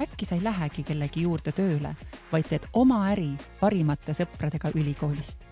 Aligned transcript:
äkki 0.00 0.26
sa 0.26 0.34
ei 0.34 0.44
lähegi 0.44 0.82
kellegi 0.82 1.22
juurde 1.22 1.52
tööle, 1.52 1.94
vaid 2.32 2.48
teed 2.48 2.68
oma 2.72 3.02
äri 3.12 3.30
parimate 3.60 4.14
sõpradega 4.14 4.72
ülikoolist. 4.74 5.46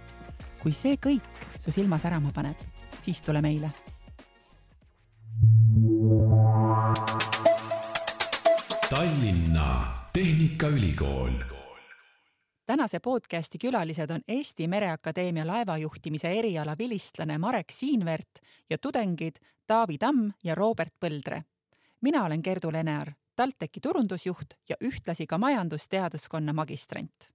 kui 0.63 0.73
see 0.73 0.97
kõik 0.99 1.45
su 1.59 1.71
silma 1.71 1.99
särama 1.99 2.33
paneb, 2.35 2.57
siis 3.01 3.23
tule 3.23 3.43
meile. 3.43 3.71
Tallinna 8.91 9.69
Tehnikaülikool 10.13 11.57
tänase 12.67 13.01
podcasti 13.01 13.59
külalised 13.59 14.11
on 14.11 14.21
Eesti 14.29 14.69
Mereakadeemia 14.69 15.47
laevajuhtimise 15.47 16.33
eriala 16.39 16.75
vilistlane 16.79 17.39
Marek 17.39 17.71
Siinvert 17.71 18.43
ja 18.71 18.79
tudengid 18.79 19.37
Taavi 19.67 19.99
Tamm 19.99 20.31
ja 20.45 20.55
Robert 20.55 20.95
Põldre. 21.05 21.43
mina 22.01 22.25
olen 22.25 22.41
Gerdu 22.45 22.73
Lenear 22.73 23.13
TalTechi 23.37 23.81
turundusjuht 23.81 24.55
ja 24.69 24.77
ühtlasi 24.81 25.27
ka 25.27 25.39
majandusteaduskonna 25.39 26.53
magistrant. 26.53 27.31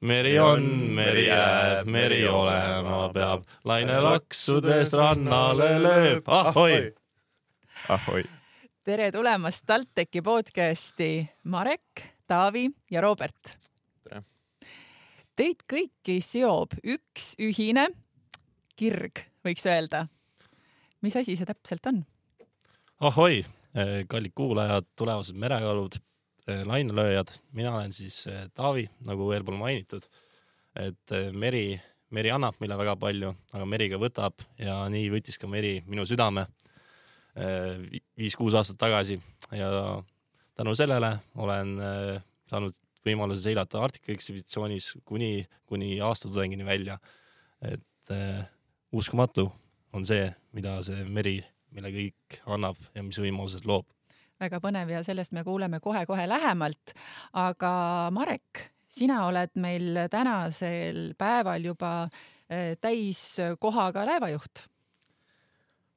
meri 0.00 0.38
on, 0.40 0.62
meri 0.92 1.26
jääb, 1.26 1.88
meri 1.88 2.26
olema 2.28 3.08
peab, 3.14 3.46
laine 3.64 3.96
laksudes 4.00 4.92
rannale 4.92 5.70
lööb, 5.80 6.28
ahoi! 6.28 6.92
ahoi! 7.88 8.24
tere 8.84 9.10
tulemast 9.12 9.64
TalTechi 9.66 10.22
podcasti, 10.22 11.30
Marek, 11.44 12.04
Taavi 12.26 12.68
ja 12.90 13.00
Robert. 13.00 13.56
tere! 14.04 14.22
Teid 15.36 15.64
kõiki 15.64 16.20
seob 16.20 16.76
üks 16.84 17.32
ühine 17.40 17.88
kirg, 18.76 19.24
võiks 19.44 19.64
öelda. 19.64 20.06
mis 21.00 21.16
asi 21.16 21.36
see 21.36 21.48
täpselt 21.48 21.86
on? 21.86 22.04
ahoi, 23.00 23.44
kallid 24.08 24.34
kuulajad, 24.34 24.86
tulevased 24.96 25.38
merekalud, 25.38 25.96
eh, 26.46 26.62
lainelööjad, 26.66 27.32
mina 27.52 27.74
olen 27.74 27.92
siis 27.92 28.26
eh, 28.30 28.46
Taavi, 28.54 28.86
nagu 29.06 29.30
eelpool 29.34 29.58
mainitud. 29.58 30.06
et 30.74 31.12
meri, 31.30 31.76
meri 32.10 32.32
annab 32.34 32.56
meile 32.58 32.74
väga 32.74 32.96
palju, 32.98 33.28
aga 33.54 33.66
meri 33.70 33.86
ka 33.92 33.98
võtab 34.02 34.42
ja 34.58 34.80
nii 34.90 35.04
võttis 35.12 35.38
ka 35.38 35.46
meri 35.46 35.84
minu 35.86 36.02
südame 36.02 36.48
viis-kuus 38.18 38.56
aastat 38.58 38.80
tagasi 38.82 39.20
ja 39.54 39.68
tänu 40.58 40.74
sellele 40.74 41.12
olen 41.38 41.76
saanud 42.50 42.74
võimaluse 43.06 43.44
seilata 43.46 43.84
Arktika 43.86 44.10
ekspeditsioonis 44.10 44.96
kuni, 45.06 45.46
kuni 45.70 46.00
aastatudengini 46.02 46.66
välja. 46.66 46.98
et 47.62 48.14
uskumatu 48.90 49.46
on 49.92 50.04
see, 50.04 50.26
mida 50.52 50.80
see 50.82 51.06
meri 51.06 51.36
mille 51.74 51.90
kõik 51.94 52.38
annab 52.46 52.78
ja 52.94 53.02
mis 53.06 53.18
võimalused 53.20 53.66
loob. 53.68 53.86
väga 54.40 54.60
põnev 54.60 54.90
ja 54.90 55.02
sellest 55.06 55.32
me 55.32 55.44
kuuleme 55.44 55.80
kohe-kohe 55.80 56.26
lähemalt. 56.28 56.94
aga 57.32 57.74
Marek, 58.14 58.70
sina 58.88 59.24
oled 59.26 59.54
meil 59.58 60.04
tänasel 60.10 61.14
päeval 61.18 61.64
juba 61.64 61.92
eh, 62.48 62.76
täiskohaga 62.80 64.06
laevajuht. 64.06 64.66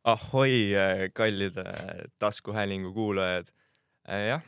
ahoi, 0.03 0.73
eh, 0.73 1.07
kallid 1.13 1.57
eh, 1.57 2.05
taskuhäälingu 2.19 2.93
kuulajad. 2.93 3.53
jah, 4.07 4.43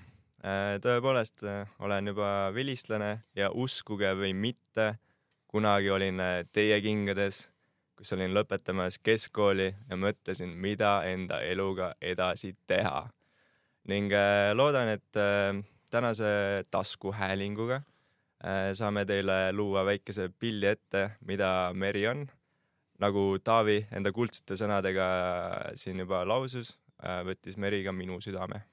tõepoolest 0.80 1.44
olen 1.84 2.08
juba 2.08 2.52
vilistlane 2.56 3.18
ja 3.36 3.50
uskuge 3.52 4.14
või 4.16 4.32
mitte, 4.34 4.94
kunagi 5.52 5.90
olin 5.92 6.22
teie 6.54 6.78
kingades 6.82 7.50
kus 8.00 8.14
olin 8.16 8.32
lõpetamas 8.32 8.96
keskkooli 9.04 9.68
ja 9.90 9.98
mõtlesin, 10.00 10.54
mida 10.56 11.02
enda 11.10 11.42
eluga 11.44 11.92
edasi 12.02 12.54
teha. 12.68 13.10
ning 13.90 14.12
äh, 14.14 14.52
loodan, 14.54 14.88
et 14.96 15.18
äh, 15.18 15.56
tänase 15.92 16.64
taskuhäälinguga 16.72 17.82
äh, 17.82 18.72
saame 18.74 19.06
teile 19.06 19.52
luua 19.52 19.84
väikese 19.86 20.30
pildi 20.30 20.68
ette, 20.68 21.10
mida 21.26 21.72
meri 21.74 22.08
on. 22.08 22.28
nagu 23.00 23.40
Taavi 23.44 23.88
enda 23.92 24.12
kuldsete 24.12 24.56
sõnadega 24.60 25.06
siin 25.76 26.00
juba 26.00 26.26
lausus, 26.28 26.78
võttis 27.00 27.56
meri 27.58 27.84
ka 27.84 27.92
minu 27.96 28.20
südame 28.22 28.64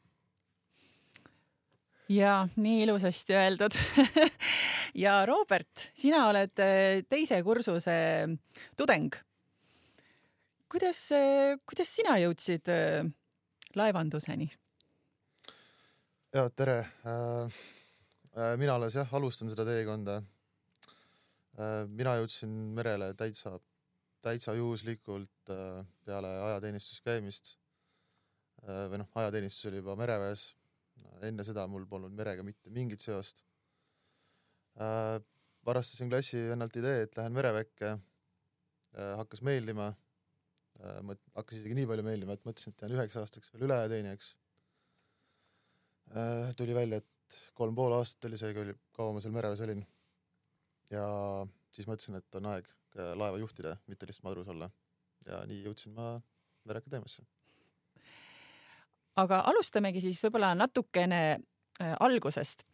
ja 2.09 2.49
nii 2.57 2.83
ilusasti 2.83 3.35
öeldud 3.35 3.75
ja 4.97 5.17
Robert, 5.27 5.91
sina 5.95 6.27
oled 6.31 6.61
äh, 6.63 7.03
teise 7.09 7.41
kursuse 7.45 7.97
tudeng. 8.77 9.13
kuidas, 10.73 11.01
äh, 11.15 11.57
kuidas 11.69 11.93
sina 11.93 12.17
jõudsid 12.23 12.71
äh, 12.73 13.05
laevanduseni? 13.77 14.49
ja 16.37 16.49
tere. 16.51 16.85
mina 18.61 18.75
alles 18.75 18.97
jah, 18.99 19.13
alustan 19.17 19.49
seda 19.49 19.65
teekonda. 19.65 20.19
mina 21.89 22.17
jõudsin 22.19 22.51
merele 22.77 23.15
täitsa, 23.17 23.55
täitsa 24.21 24.53
juhuslikult 24.53 25.53
peale 26.05 26.33
ajateenistuses 26.51 27.01
käimist. 27.01 27.57
või 28.67 29.01
noh, 29.01 29.09
ajateenistus 29.15 29.71
oli 29.71 29.81
juba 29.81 29.97
mereväes 29.97 30.51
enne 31.23 31.45
seda 31.45 31.67
mul 31.67 31.87
polnud 31.87 32.13
merega 32.13 32.43
mitte 32.43 32.71
mingit 32.71 33.01
seost 33.01 33.45
äh,. 34.81 35.21
varastasin 35.67 36.11
klassivennalt 36.11 36.77
idee, 36.79 37.03
et 37.07 37.17
lähen 37.19 37.35
mereväkke 37.37 37.93
äh,. 37.93 39.13
hakkas 39.23 39.43
meeldima 39.47 39.89
äh,. 39.91 41.01
hakkas 41.35 41.61
isegi 41.61 41.79
nii 41.81 41.91
palju 41.91 42.07
meeldima, 42.07 42.37
et 42.37 42.49
mõtlesin, 42.49 42.75
et 42.75 42.87
jään 42.87 42.97
üheks 42.99 43.19
aastaks 43.21 43.53
veel 43.53 43.69
ülejääteenijaks 43.69 44.33
äh,. 46.17 46.57
tuli 46.57 46.75
välja, 46.77 47.03
et 47.03 47.41
kolm 47.59 47.75
pool 47.75 47.97
aastat 47.99 48.31
oli 48.31 48.41
see, 48.41 48.55
kui 48.57 48.75
kaua 48.97 49.17
ma 49.17 49.23
seal 49.25 49.35
mereväes 49.37 49.63
olin. 49.67 49.85
ja 50.91 51.07
siis 51.73 51.89
mõtlesin, 51.91 52.21
et 52.21 52.41
on 52.41 52.53
aeg 52.55 52.69
laeva 52.97 53.37
juhtida, 53.37 53.77
mitte 53.91 54.07
lihtsalt 54.09 54.31
madrus 54.31 54.49
olla. 54.49 54.71
ja 55.27 55.45
nii 55.49 55.65
jõudsin 55.67 55.97
ma 55.97 56.15
Mereakadeemiasse 56.67 57.23
aga 59.21 59.41
alustamegi 59.51 60.03
siis 60.05 60.21
võib-olla 60.25 60.53
natukene 60.59 61.21
äh, 61.37 61.95
algusest. 62.05 62.67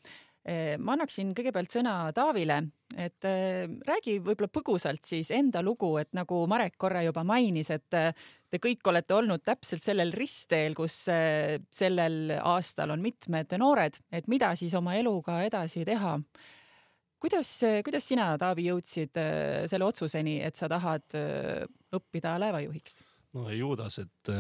Äh, 0.43 0.75
ma 0.83 0.97
annaksin 0.97 1.29
kõigepealt 1.39 1.71
sõna 1.71 1.93
Taavile, 2.11 2.57
et 2.99 3.27
äh, 3.31 3.69
räägi 3.87 4.17
võib-olla 4.27 4.49
põgusalt 4.51 5.05
siis 5.07 5.29
enda 5.31 5.61
lugu, 5.63 5.93
et 6.01 6.11
nagu 6.19 6.41
Marek 6.51 6.75
korra 6.83 7.05
juba 7.07 7.23
mainis, 7.23 7.71
et 7.71 7.87
te 7.87 8.59
kõik 8.59 8.91
olete 8.91 9.15
olnud 9.15 9.45
täpselt 9.47 9.85
sellel 9.85 10.11
ristteel, 10.17 10.75
kus 10.75 10.97
sellel 11.07 12.35
aastal 12.41 12.91
on 12.91 13.05
mitmed 13.05 13.55
noored, 13.63 14.01
et 14.11 14.27
mida 14.27 14.51
siis 14.59 14.75
oma 14.75 14.97
eluga 14.99 15.39
edasi 15.47 15.87
teha. 15.87 16.17
kuidas, 17.23 17.55
kuidas 17.87 18.11
sina, 18.11 18.33
Taavi, 18.35 18.67
jõudsid 18.73 19.23
selle 19.71 19.87
otsuseni, 19.87 20.41
et 20.43 20.59
sa 20.59 20.67
tahad 20.69 21.07
õppida 21.95 22.35
laevajuhiks? 22.43 23.05
no 23.39 23.47
ju 23.55 23.77
tas, 23.79 24.03
et 24.03 24.35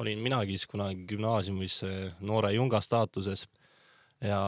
olin 0.00 0.24
minagi 0.24 0.56
siis 0.56 0.66
kunagi 0.72 1.04
gümnaasiumis 1.04 1.82
noore 2.24 2.56
junga 2.56 2.80
staatuses 2.80 3.44
ja 4.24 4.40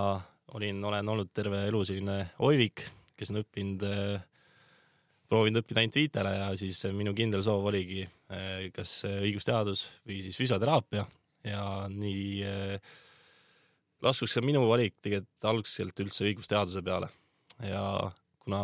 olin, 0.56 0.82
olen 0.84 1.08
olnud 1.12 1.30
terve 1.34 1.64
elu 1.68 1.80
selline 1.86 2.16
oivik, 2.46 2.84
kes 3.18 3.32
on 3.32 3.40
õppinud, 3.42 3.84
proovinud 5.30 5.62
õppida 5.62 5.82
ainult 5.82 5.98
viitele 5.98 6.32
ja 6.34 6.48
siis 6.58 6.80
minu 6.96 7.14
kindel 7.14 7.44
soov 7.46 7.68
oligi 7.70 8.02
kas 8.74 8.96
õigusteadus 9.10 9.84
või 10.06 10.20
siis 10.24 10.38
füsioteraapia. 10.38 11.04
Ja 11.46 11.62
nii 11.88 12.42
laskus 14.04 14.34
ka 14.36 14.42
minu 14.44 14.64
valik 14.68 14.98
tegelikult 15.04 15.46
algselt 15.52 16.02
üldse 16.02 16.26
õigusteaduse 16.26 16.82
peale. 16.84 17.08
Ja 17.62 17.84
kuna 18.42 18.62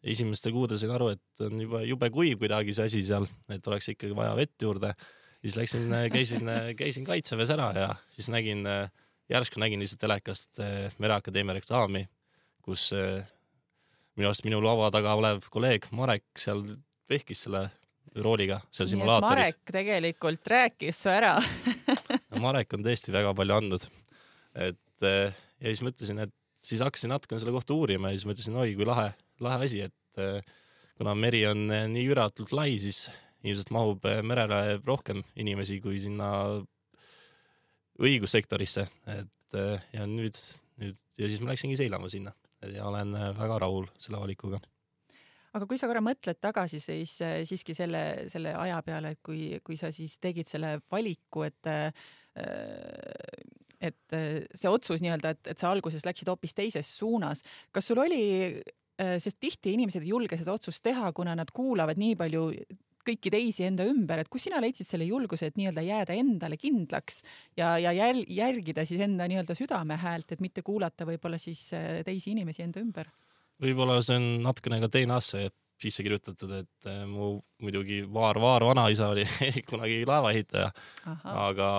esimestel 0.00 0.52
kuudel 0.56 0.80
sain 0.80 0.92
aru, 0.96 1.12
et 1.14 1.44
on 1.46 1.60
juba 1.60 1.84
jube 1.84 2.10
kuiv 2.12 2.40
kuidagi 2.42 2.74
see 2.74 2.88
asi 2.88 3.02
seal, 3.06 3.28
et 3.52 3.66
oleks 3.68 3.92
ikkagi 3.92 4.16
vaja 4.16 4.34
vett 4.38 4.66
juurde 4.66 4.94
siis 5.40 5.56
läksin, 5.56 5.92
käisin, 6.12 6.50
käisin 6.76 7.04
kaitseväes 7.04 7.52
ära 7.54 7.70
ja 7.76 7.88
siis 8.12 8.28
nägin, 8.32 8.64
järsku 9.30 9.60
nägin 9.62 9.82
lihtsalt 9.82 10.02
telekast 10.04 10.60
eh, 10.62 10.94
Mereakadeemia 10.98 11.58
reklaami, 11.60 12.04
kus 12.64 12.90
eh, 12.96 13.22
minu 14.18 14.30
arust 14.30 14.46
minu 14.46 14.60
laua 14.64 14.90
taga 14.94 15.14
olev 15.18 15.46
kolleeg 15.52 15.88
Marek 15.96 16.26
seal 16.38 16.64
vehkis 17.10 17.46
selle 17.46 17.68
rooliga 18.18 18.58
seal 18.74 18.90
simulaatoris. 18.90 19.36
Marek 19.36 19.60
tegelikult 19.70 20.50
rääkis 20.50 21.04
su 21.04 21.12
ära 21.12 21.36
Marek 22.46 22.74
on 22.74 22.84
tõesti 22.86 23.14
väga 23.14 23.34
palju 23.38 23.56
andnud. 23.56 23.86
et 24.54 25.06
eh, 25.06 25.40
ja 25.60 25.70
siis 25.70 25.84
mõtlesin, 25.86 26.24
et 26.26 26.34
siis 26.60 26.82
hakkasin 26.82 27.14
natukene 27.14 27.40
selle 27.40 27.54
kohta 27.54 27.76
uurima 27.76 28.10
ja 28.10 28.18
siis 28.18 28.28
mõtlesin, 28.28 28.58
oi 28.58 28.74
kui 28.76 28.88
lahe, 28.88 29.12
lahe 29.40 29.66
asi, 29.66 29.86
et 29.86 29.96
kuna 31.00 31.14
meri 31.16 31.44
on 31.48 31.62
nii 31.68 32.02
üüratult 32.10 32.50
lai, 32.56 32.74
siis 32.82 33.06
ilmselt 33.46 33.70
mahub 33.72 34.04
merele 34.26 34.80
rohkem 34.84 35.22
inimesi 35.40 35.78
kui 35.80 36.00
sinna 36.02 36.30
õigussektorisse, 38.00 38.86
et 39.14 39.56
äh, 39.58 39.88
ja 39.94 40.06
nüüd, 40.08 40.36
nüüd 40.80 40.98
ja 41.20 41.28
siis 41.28 41.40
ma 41.42 41.52
läksingi 41.52 41.78
seilama 41.78 42.10
sinna 42.12 42.32
ja 42.74 42.86
olen 42.88 43.14
äh, 43.16 43.30
väga 43.36 43.58
rahul 43.62 43.88
selle 44.00 44.20
valikuga. 44.20 44.60
aga 45.52 45.66
kui 45.66 45.78
sa 45.80 45.88
korra 45.90 46.02
mõtled 46.04 46.40
tagasi 46.40 46.80
siis 46.82 47.16
äh, 47.26 47.40
siiski 47.48 47.76
selle, 47.76 48.28
selle 48.32 48.54
aja 48.56 48.80
peale, 48.86 49.14
et 49.16 49.22
kui, 49.26 49.52
kui 49.64 49.78
sa 49.80 49.92
siis 49.94 50.18
tegid 50.22 50.48
selle 50.50 50.78
valiku, 50.90 51.46
et 51.48 51.72
et 53.80 54.14
see 54.54 54.70
otsus 54.70 55.02
nii-öelda, 55.02 55.32
et, 55.34 55.48
et 55.50 55.58
sa 55.58 55.72
alguses 55.72 56.04
läksid 56.06 56.28
hoopis 56.30 56.54
teises 56.54 56.86
suunas, 57.00 57.42
kas 57.74 57.88
sul 57.90 57.98
oli, 58.00 58.20
sest 59.18 59.40
tihti 59.42 59.72
inimesed 59.74 60.04
ei 60.04 60.12
julge 60.12 60.38
seda 60.38 60.54
otsust 60.54 60.84
teha, 60.84 61.10
kuna 61.16 61.34
nad 61.36 61.50
kuulavad 61.52 61.98
nii 62.00 62.14
palju 62.20 62.44
kõiki 63.10 63.32
teisi 63.32 63.66
enda 63.66 63.86
ümber, 63.90 64.22
et 64.22 64.30
kus 64.30 64.46
sina 64.46 64.60
leidsid 64.62 64.88
selle 64.88 65.08
julguse, 65.08 65.50
et 65.50 65.58
nii-öelda 65.58 65.84
jääda 65.84 66.16
endale 66.18 66.58
kindlaks 66.60 67.22
ja, 67.58 67.74
ja 67.82 67.92
jäl, 67.96 68.22
järgida 68.30 68.86
siis 68.88 69.02
enda 69.04 69.26
nii-öelda 69.30 69.56
südame 69.58 69.98
häält, 70.00 70.32
et 70.32 70.44
mitte 70.44 70.64
kuulata 70.66 71.08
võib-olla 71.08 71.40
siis 71.40 71.66
äh, 71.76 72.00
teisi 72.06 72.34
inimesi 72.34 72.64
enda 72.66 72.82
ümber? 72.82 73.10
võib-olla 73.60 73.98
see 74.04 74.16
on 74.16 74.28
natukene 74.46 74.80
ka 74.80 74.88
DNA-sse 74.92 75.50
sisse 75.80 76.04
kirjutatud, 76.04 76.50
et 76.60 76.88
äh, 76.88 77.04
mu 77.08 77.38
muidugi 77.62 78.02
vaar-vaar 78.12 78.66
vanaisa 78.68 79.10
oli 79.12 79.26
kunagi 79.70 80.02
laevaehitaja, 80.08 80.70
aga 81.24 81.70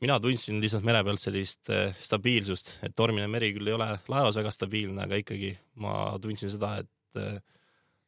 mina 0.00 0.16
tundsin 0.22 0.60
lihtsalt 0.62 0.86
mere 0.86 1.04
pealt 1.06 1.22
sellist 1.22 1.70
äh, 1.72 1.94
stabiilsust, 2.02 2.76
et 2.86 2.96
tormine 2.98 3.28
meri 3.30 3.52
küll 3.56 3.70
ei 3.70 3.78
ole 3.78 3.92
laevas 4.10 4.38
väga 4.40 4.52
stabiilne, 4.54 5.06
aga 5.06 5.22
ikkagi 5.22 5.54
ma 5.82 5.94
tundsin 6.22 6.52
seda, 6.52 6.76
et 6.82 7.40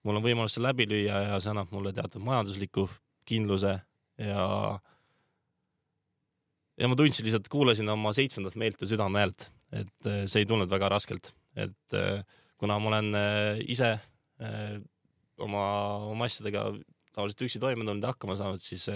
mul 0.03 0.19
on 0.19 0.25
võimalus 0.25 0.57
seal 0.57 0.67
läbi 0.67 0.87
lüüa 0.91 1.23
ja 1.29 1.41
see 1.41 1.53
annab 1.53 1.73
mulle 1.75 1.93
teatud 1.95 2.25
majandusliku 2.25 2.89
kindluse 3.29 3.77
ja 4.19 4.47
ja 6.81 6.89
ma 6.89 6.97
tundsin 6.99 7.27
lihtsalt, 7.27 7.51
kuulasin 7.53 7.91
oma 7.93 8.13
seitsmendat 8.17 8.57
meelt 8.61 8.81
ja 8.83 8.89
südame 8.91 9.23
häält, 9.23 9.49
et 9.75 10.09
äh, 10.09 10.25
see 10.31 10.43
ei 10.43 10.49
tulnud 10.49 10.71
väga 10.71 10.91
raskelt, 10.93 11.33
et 11.55 11.97
äh, 11.99 12.23
kuna 12.61 12.79
ma 12.81 12.93
olen 12.95 13.13
äh, 13.19 13.61
ise 13.71 13.97
oma, 15.39 15.63
oma 16.11 16.27
asjadega 16.27 16.65
tavaliselt 17.15 17.45
üksi 17.47 17.61
toime 17.63 17.85
tulnud 17.85 18.03
ja 18.03 18.11
hakkama 18.11 18.35
saanud, 18.35 18.63
siis 18.63 18.89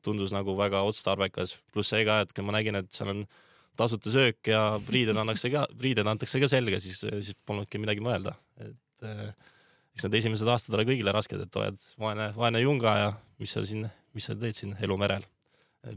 tundus 0.00 0.32
nagu 0.32 0.54
väga 0.56 0.80
otstarbekas, 0.88 1.58
pluss 1.74 1.92
see 1.92 2.06
ka, 2.08 2.22
et 2.24 2.32
kui 2.32 2.46
ma 2.46 2.54
nägin, 2.56 2.78
et 2.80 2.88
seal 2.94 3.10
on 3.12 3.24
tasuta 3.76 4.12
söök 4.12 4.48
ja 4.48 4.62
riided 4.88 5.18
annakse 5.20 5.50
ka, 5.52 5.66
riided 5.82 6.08
antakse 6.08 6.40
ka 6.40 6.48
selga, 6.48 6.80
siis, 6.80 7.02
siis 7.02 7.36
polnudki 7.44 7.80
midagi 7.82 8.00
mõelda, 8.04 8.32
et 8.64 9.04
äh, 9.04 9.34
eks 10.00 10.08
need 10.08 10.16
esimesed 10.16 10.48
aastad 10.48 10.76
ole 10.78 10.86
kõigile 10.88 11.12
rasked, 11.12 11.36
et 11.44 11.56
oled 11.60 11.82
vaene, 12.00 12.30
vaene 12.32 12.62
junga 12.62 12.92
ja 12.96 13.08
mis 13.40 13.52
sa 13.52 13.60
siin, 13.68 13.84
mis 14.16 14.28
sa 14.30 14.36
teed 14.38 14.56
siin 14.56 14.72
elu 14.80 14.96
merel. 14.96 15.26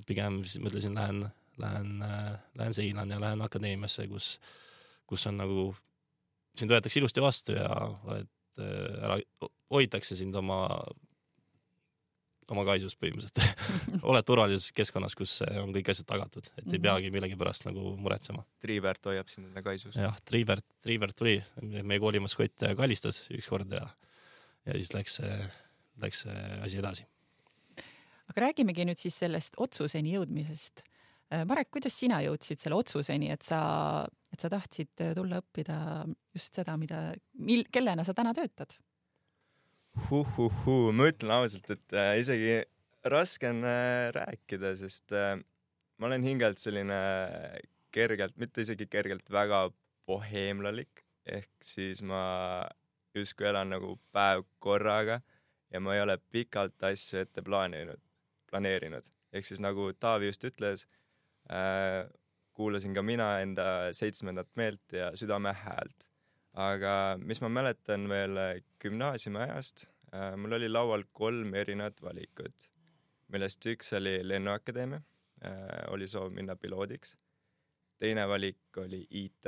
pigem 0.08 0.42
siis 0.44 0.60
mõtlesin, 0.64 0.96
lähen, 0.96 1.24
lähen, 1.60 2.04
lähen 2.60 2.76
seilan 2.76 3.12
ja 3.12 3.20
lähen 3.20 3.42
akadeemiasse, 3.46 4.08
kus, 4.12 4.40
kus 5.08 5.24
on 5.32 5.40
nagu, 5.40 5.70
sind 6.60 6.72
võetakse 6.72 7.00
ilusti 7.00 7.24
vastu 7.24 7.56
ja 7.56 7.70
oled 8.04 8.28
äh, 8.60 9.08
ära, 9.08 9.20
hoitakse 9.72 10.20
sind 10.20 10.36
oma, 10.36 10.60
oma 12.52 12.66
kaisus 12.68 12.96
põhimõtteliselt. 13.00 13.40
oled 14.10 14.26
turvalises 14.28 14.72
keskkonnas, 14.76 15.16
kus 15.16 15.38
on 15.62 15.72
kõik 15.76 15.92
asjad 15.94 16.08
tagatud, 16.10 16.50
et 16.58 16.66
ei 16.68 16.78
Mhm. 16.78 16.84
peagi 16.88 17.12
millegi 17.14 17.38
pärast 17.40 17.66
nagu 17.66 17.96
muretsema. 17.98 18.44
Triivert 18.64 19.06
hoiab 19.06 19.30
sind 19.30 19.48
enda 19.48 19.62
kaisus. 19.64 19.96
jah, 19.96 20.18
Triivert, 20.26 20.66
Triivert 20.84 21.16
tuli, 21.16 21.38
meie 21.62 22.00
kooli 22.00 22.20
maskott 22.20 22.66
kallistas 22.78 23.24
ükskord 23.32 23.72
ja, 23.72 23.88
ja 24.66 24.74
siis 24.74 24.94
läks, 24.94 25.20
läks 26.02 26.26
see 26.26 26.40
asi 26.64 26.78
edasi. 26.82 27.06
aga 28.32 28.48
räägimegi 28.48 28.86
nüüd 28.88 28.98
siis 28.98 29.16
sellest 29.20 29.56
otsuseni 29.58 30.16
jõudmisest. 30.16 30.84
Marek, 31.46 31.72
kuidas 31.74 31.96
sina 31.98 32.20
jõudsid 32.22 32.60
selle 32.62 32.76
otsuseni, 32.78 33.32
et 33.34 33.42
sa, 33.42 34.06
et 34.32 34.40
sa 34.40 34.50
tahtsid 34.54 35.02
tulla 35.18 35.40
õppida 35.42 35.78
just 36.34 36.54
seda, 36.54 36.76
mida, 36.78 37.14
mil, 37.42 37.64
kellena 37.74 38.04
sa 38.06 38.14
täna 38.14 38.34
töötad? 38.38 38.76
Huhhuhuu, 39.94 40.92
ma 40.98 41.06
ütlen 41.12 41.32
ausalt, 41.36 41.70
et 41.70 41.94
äh, 41.94 42.16
isegi 42.18 42.54
raske 43.14 43.50
on 43.54 43.62
äh, 43.68 44.10
rääkida, 44.16 44.74
sest 44.80 45.14
äh, 45.14 45.36
ma 46.02 46.10
olen 46.10 46.26
hingelt 46.26 46.62
selline 46.62 46.98
kergelt, 47.94 48.34
mitte 48.42 48.66
isegi 48.66 48.88
kergelt, 48.90 49.30
väga 49.30 49.68
boheemlalik, 50.10 51.04
ehk 51.30 51.52
siis 51.64 52.02
ma 52.02 52.24
justkui 53.14 53.48
elan 53.52 53.70
nagu 53.76 53.94
päev 54.16 54.42
korraga 54.64 55.20
ja 55.72 55.80
ma 55.80 55.94
ei 55.94 56.02
ole 56.02 56.18
pikalt 56.34 56.90
asju 56.90 57.22
ette 57.22 57.46
plaaninud, 57.46 58.02
planeerinud. 58.50 59.06
ehk 59.34 59.46
siis 59.46 59.62
nagu 59.62 59.92
Taavi 59.94 60.32
just 60.32 60.44
ütles 60.50 60.88
äh,, 61.54 62.10
kuulasin 62.54 62.94
ka 62.98 63.02
mina 63.06 63.30
enda 63.46 63.94
seitsmendat 63.94 64.50
meelt 64.56 64.94
ja 64.94 65.12
südame 65.18 65.54
häält. 65.54 66.10
Aga 66.54 67.18
mis 67.18 67.42
ma 67.42 67.50
mäletan 67.50 68.08
veel 68.10 68.38
äh, 68.38 68.62
gümnaasiumi 68.82 69.42
ajast 69.48 69.88
äh,, 70.14 70.36
mul 70.38 70.58
oli 70.60 70.70
laual 70.70 71.04
kolm 71.14 71.54
erinevat 71.58 72.02
valikut, 72.02 72.70
millest 73.34 73.66
üks 73.66 73.94
oli 73.98 74.20
Lennuakadeemia 74.28 75.02
äh,, 75.46 75.86
oli 75.94 76.08
soov 76.08 76.34
minna 76.34 76.56
piloodiks. 76.56 77.18
teine 78.00 78.28
valik 78.28 78.78
oli 78.78 79.08
IT 79.10 79.48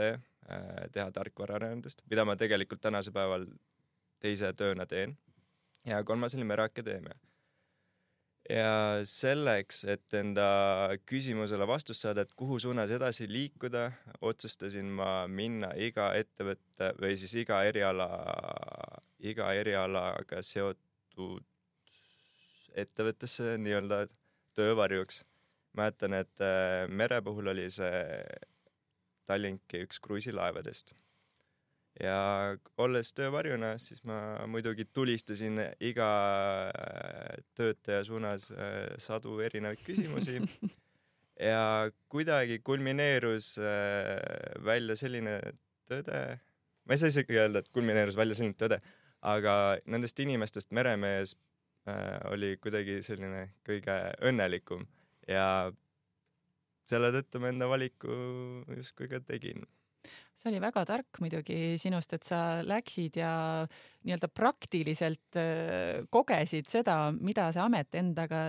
teha 0.94 1.12
tarkvaraarendust, 1.12 2.04
mida 2.10 2.26
ma 2.26 2.36
tegelikult 2.38 2.82
tänasel 2.82 3.14
päeval 3.14 3.48
teise 4.22 4.52
tööna 4.54 4.86
teen. 4.86 5.18
ja 5.86 6.04
kolmas 6.04 6.36
oli 6.36 6.44
Mereakadeemia. 6.44 7.18
Ja 8.50 9.02
selleks, 9.10 9.84
et 9.90 10.14
enda 10.18 10.48
küsimusele 11.10 11.68
vastust 11.68 12.06
saada, 12.06 12.26
et 12.26 12.34
kuhu 12.38 12.60
suunas 12.62 12.92
edasi 12.94 13.28
liikuda, 13.30 13.88
otsustasin 14.22 14.90
ma 15.00 15.26
minna 15.28 15.72
iga 15.78 16.12
ettevõtte 16.18 16.92
või 17.02 17.16
siis 17.20 17.36
iga 17.42 17.64
eriala, 17.68 18.10
iga 19.20 19.52
erialaga 19.58 20.44
seotud 20.46 21.46
ettevõttesse 22.76 23.56
nii-öelda 23.62 24.06
töövarjuks. 24.56 25.24
mäletan, 25.76 26.14
et 26.14 26.42
äh, 26.42 26.88
mere 26.88 27.22
puhul 27.22 27.48
oli 27.52 27.70
see 27.70 28.24
Tallinki 29.26 29.82
üks 29.84 30.00
kruiisilaevadest. 30.00 30.94
Ja 32.04 32.18
olles 32.82 33.12
töövarjuna, 33.16 33.76
siis 33.82 34.04
ma 34.08 34.18
muidugi 34.52 34.88
tulistasin 34.94 35.62
iga 35.84 36.10
äh, 36.70 37.38
töötaja 37.56 38.04
suunas 38.08 38.50
äh, 38.52 38.96
sadu 39.02 39.40
erinevaid 39.46 39.86
küsimusi. 39.86 40.42
Ja 41.36 41.92
kuidagi 42.08 42.62
kulmineerus 42.64 43.58
äh, 43.60 44.14
välja 44.64 44.96
selline 44.96 45.34
tõde, 45.84 46.20
ma 46.88 46.96
ei 46.96 47.02
saa 47.02 47.12
isegi 47.12 47.36
öelda, 47.36 47.60
et 47.60 47.68
kulmineerus 47.76 48.16
välja 48.16 48.38
selline 48.40 48.56
tõde, 48.56 48.78
aga 49.20 49.56
nendest 49.84 50.22
inimestest 50.24 50.72
meremees 50.72 51.36
oli 52.32 52.54
kuidagi 52.64 53.02
selline 53.04 53.50
kõige 53.68 53.98
õnnelikum. 54.24 54.88
Ja 55.28 55.74
selle 56.88 57.12
tõttu 57.18 57.44
ma 57.44 57.52
enda 57.52 57.68
valiku 57.68 58.16
justkui 58.78 59.12
ka 59.12 59.20
tegin. 59.20 59.68
See 60.36 60.52
oli 60.52 60.62
väga 60.64 60.86
tark 60.88 61.20
muidugi 61.24 61.76
sinust, 61.82 62.14
et 62.18 62.28
sa 62.28 62.62
läksid 62.66 63.20
ja 63.22 63.34
nii-öelda 64.04 64.30
praktiliselt 64.34 65.40
äh, 65.40 66.06
kogesid 66.12 66.70
seda, 66.72 67.00
mida 67.16 67.52
see 67.56 67.64
amet 67.64 67.96
endaga 67.96 68.46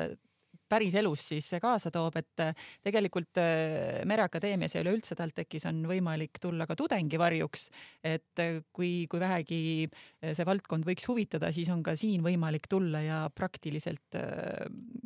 päriselus 0.69 1.23
siis 1.31 1.49
kaasa 1.62 1.90
toob, 1.95 2.19
et 2.21 2.43
äh, 2.43 2.66
tegelikult 2.85 3.40
äh, 3.40 4.02
Mereakadeemias 4.09 4.76
ja 4.76 4.83
üleüldse 4.85 5.16
TalTechis 5.19 5.66
on 5.71 5.83
võimalik 5.88 6.40
tulla 6.43 6.66
ka 6.69 6.76
tudengivarjuks, 6.78 7.69
et 8.07 8.45
kui, 8.75 9.07
kui 9.11 9.23
vähegi 9.23 9.61
äh, 9.87 10.35
see 10.37 10.47
valdkond 10.49 10.87
võiks 10.88 11.07
huvitada, 11.11 11.52
siis 11.55 11.71
on 11.73 11.85
ka 11.87 11.97
siin 11.99 12.25
võimalik 12.26 12.69
tulla 12.71 13.02
ja 13.05 13.23
praktiliselt 13.35 14.19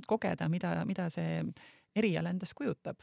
kogeda, 0.08 0.48
mida, 0.52 0.74
mida 0.88 1.08
see 1.12 1.40
eriala 1.96 2.32
endast 2.32 2.56
kujutab. 2.58 3.00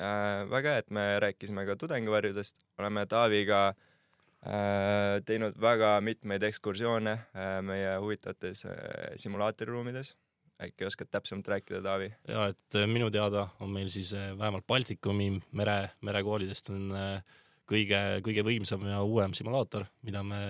äh,. 0.00 0.48
väga 0.50 0.74
hea, 0.74 0.84
et 0.84 0.90
me 0.90 1.04
rääkisime 1.20 1.66
ka 1.68 1.76
tudengivarjudest, 1.76 2.62
oleme 2.78 3.06
Taaviga 3.06 3.60
äh, 3.68 5.20
teinud 5.26 5.58
väga 5.60 5.98
mitmeid 6.00 6.42
ekskursioone 6.48 7.12
äh, 7.12 7.60
meie 7.62 7.98
huvitavates 8.00 8.64
äh, 8.66 9.14
simulaatoriruumides. 9.16 10.16
äkki 10.60 10.84
oskad 10.84 11.08
täpsemalt 11.10 11.48
rääkida, 11.48 11.82
Taavi? 11.82 12.12
ja 12.28 12.46
et 12.52 12.74
äh, 12.76 12.86
minu 12.86 13.10
teada 13.10 13.48
on 13.60 13.70
meil 13.70 13.88
siis 13.88 14.14
äh, 14.14 14.32
vähemalt 14.38 14.66
Baltikumi 14.66 15.40
mere, 15.52 15.90
merekoolidest 16.00 16.70
on 16.70 16.92
äh, 16.92 17.22
kõige, 17.70 18.00
kõige 18.26 18.44
võimsam 18.46 18.86
ja 18.90 19.02
uuem 19.06 19.34
simulaator, 19.36 19.86
mida 20.02 20.22
me 20.26 20.40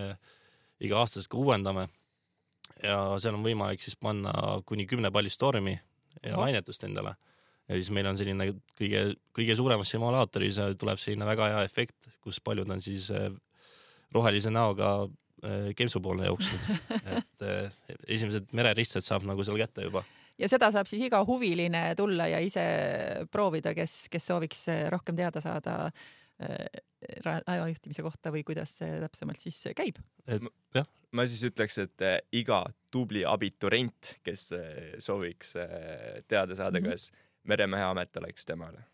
iga-aastaselt 0.81 1.31
ka 1.31 1.41
uuendame. 1.41 1.89
ja 2.83 2.97
seal 3.21 3.37
on 3.37 3.45
võimalik 3.45 3.83
siis 3.85 3.97
panna 3.97 4.33
kuni 4.67 4.87
kümne 4.89 5.11
palli 5.13 5.31
stormi 5.31 5.75
ja 5.75 6.33
Ahah. 6.33 6.47
lainetust 6.47 6.85
endale. 6.85 7.15
Ja 7.71 7.79
siis 7.79 7.91
meil 7.95 8.09
on 8.11 8.19
selline 8.19 8.51
kõige, 8.79 9.03
kõige 9.37 9.57
suuremas 9.59 9.91
simulaatoris 9.95 10.59
äh, 10.63 10.73
tuleb 10.79 11.01
selline 11.01 11.27
väga 11.29 11.51
hea 11.55 11.65
efekt, 11.69 12.11
kus 12.25 12.41
paljud 12.45 12.71
on 12.71 12.83
siis 12.83 13.11
äh, 13.15 13.29
rohelise 14.15 14.51
näoga 14.55 14.93
äh, 15.07 15.71
Kempsu 15.79 16.03
poole 16.03 16.27
jooksnud, 16.27 16.67
et 17.21 17.45
esimesed 18.11 18.51
mereristsed 18.57 19.07
saab 19.07 19.29
nagu 19.29 19.47
seal 19.47 19.61
kätte 19.61 19.87
juba. 19.87 20.05
ja 20.41 20.51
seda 20.51 20.73
saab 20.75 20.91
siis 20.91 21.07
iga 21.07 21.23
huviline 21.27 21.91
tulla 21.99 22.27
ja 22.33 22.43
ise 22.43 22.65
proovida, 23.31 23.75
kes, 23.77 24.03
kes 24.11 24.31
sooviks 24.33 24.67
rohkem 24.91 25.21
teada 25.23 25.43
saada 25.45 25.77
äh, 25.87 26.67
laevajuhtimise 27.25 28.03
kohta 28.05 28.35
või 28.35 28.43
kuidas 28.45 28.75
see 28.83 28.99
täpsemalt 29.01 29.41
siis 29.41 29.63
käib. 29.79 30.03
ma 31.15 31.25
siis 31.25 31.47
ütleks, 31.49 31.79
et 31.87 32.07
iga 32.37 32.65
tubli 32.91 33.23
abiturient, 33.25 34.17
kes 34.27 34.51
sooviks 34.99 35.55
teada 36.27 36.59
saada, 36.59 36.81
Mhm. 36.81 36.91
kas 36.91 37.13
meremehe 37.49 37.85
amet 37.91 38.17
oleks 38.21 38.47
temale. 38.49 38.85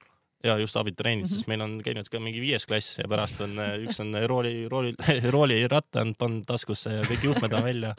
ja 0.44 0.58
just 0.60 0.76
abiturendid, 0.76 1.26
sest 1.26 1.48
meil 1.50 1.64
on 1.64 1.78
käinud 1.82 2.06
ka 2.12 2.20
mingi 2.22 2.40
viies 2.42 2.66
klass 2.68 3.00
ja 3.00 3.08
pärast 3.10 3.40
on 3.42 3.58
äh, 3.58 3.74
üks 3.86 3.98
on 4.04 4.14
rooli, 4.30 4.68
rooli, 4.70 4.94
rooliratta 5.34 6.04
on 6.04 6.14
pannud 6.18 6.46
taskusse 6.46 6.92
ja 6.98 7.08
kõik 7.08 7.24
juhtmed 7.30 7.56
on 7.56 7.66
välja, 7.66 7.92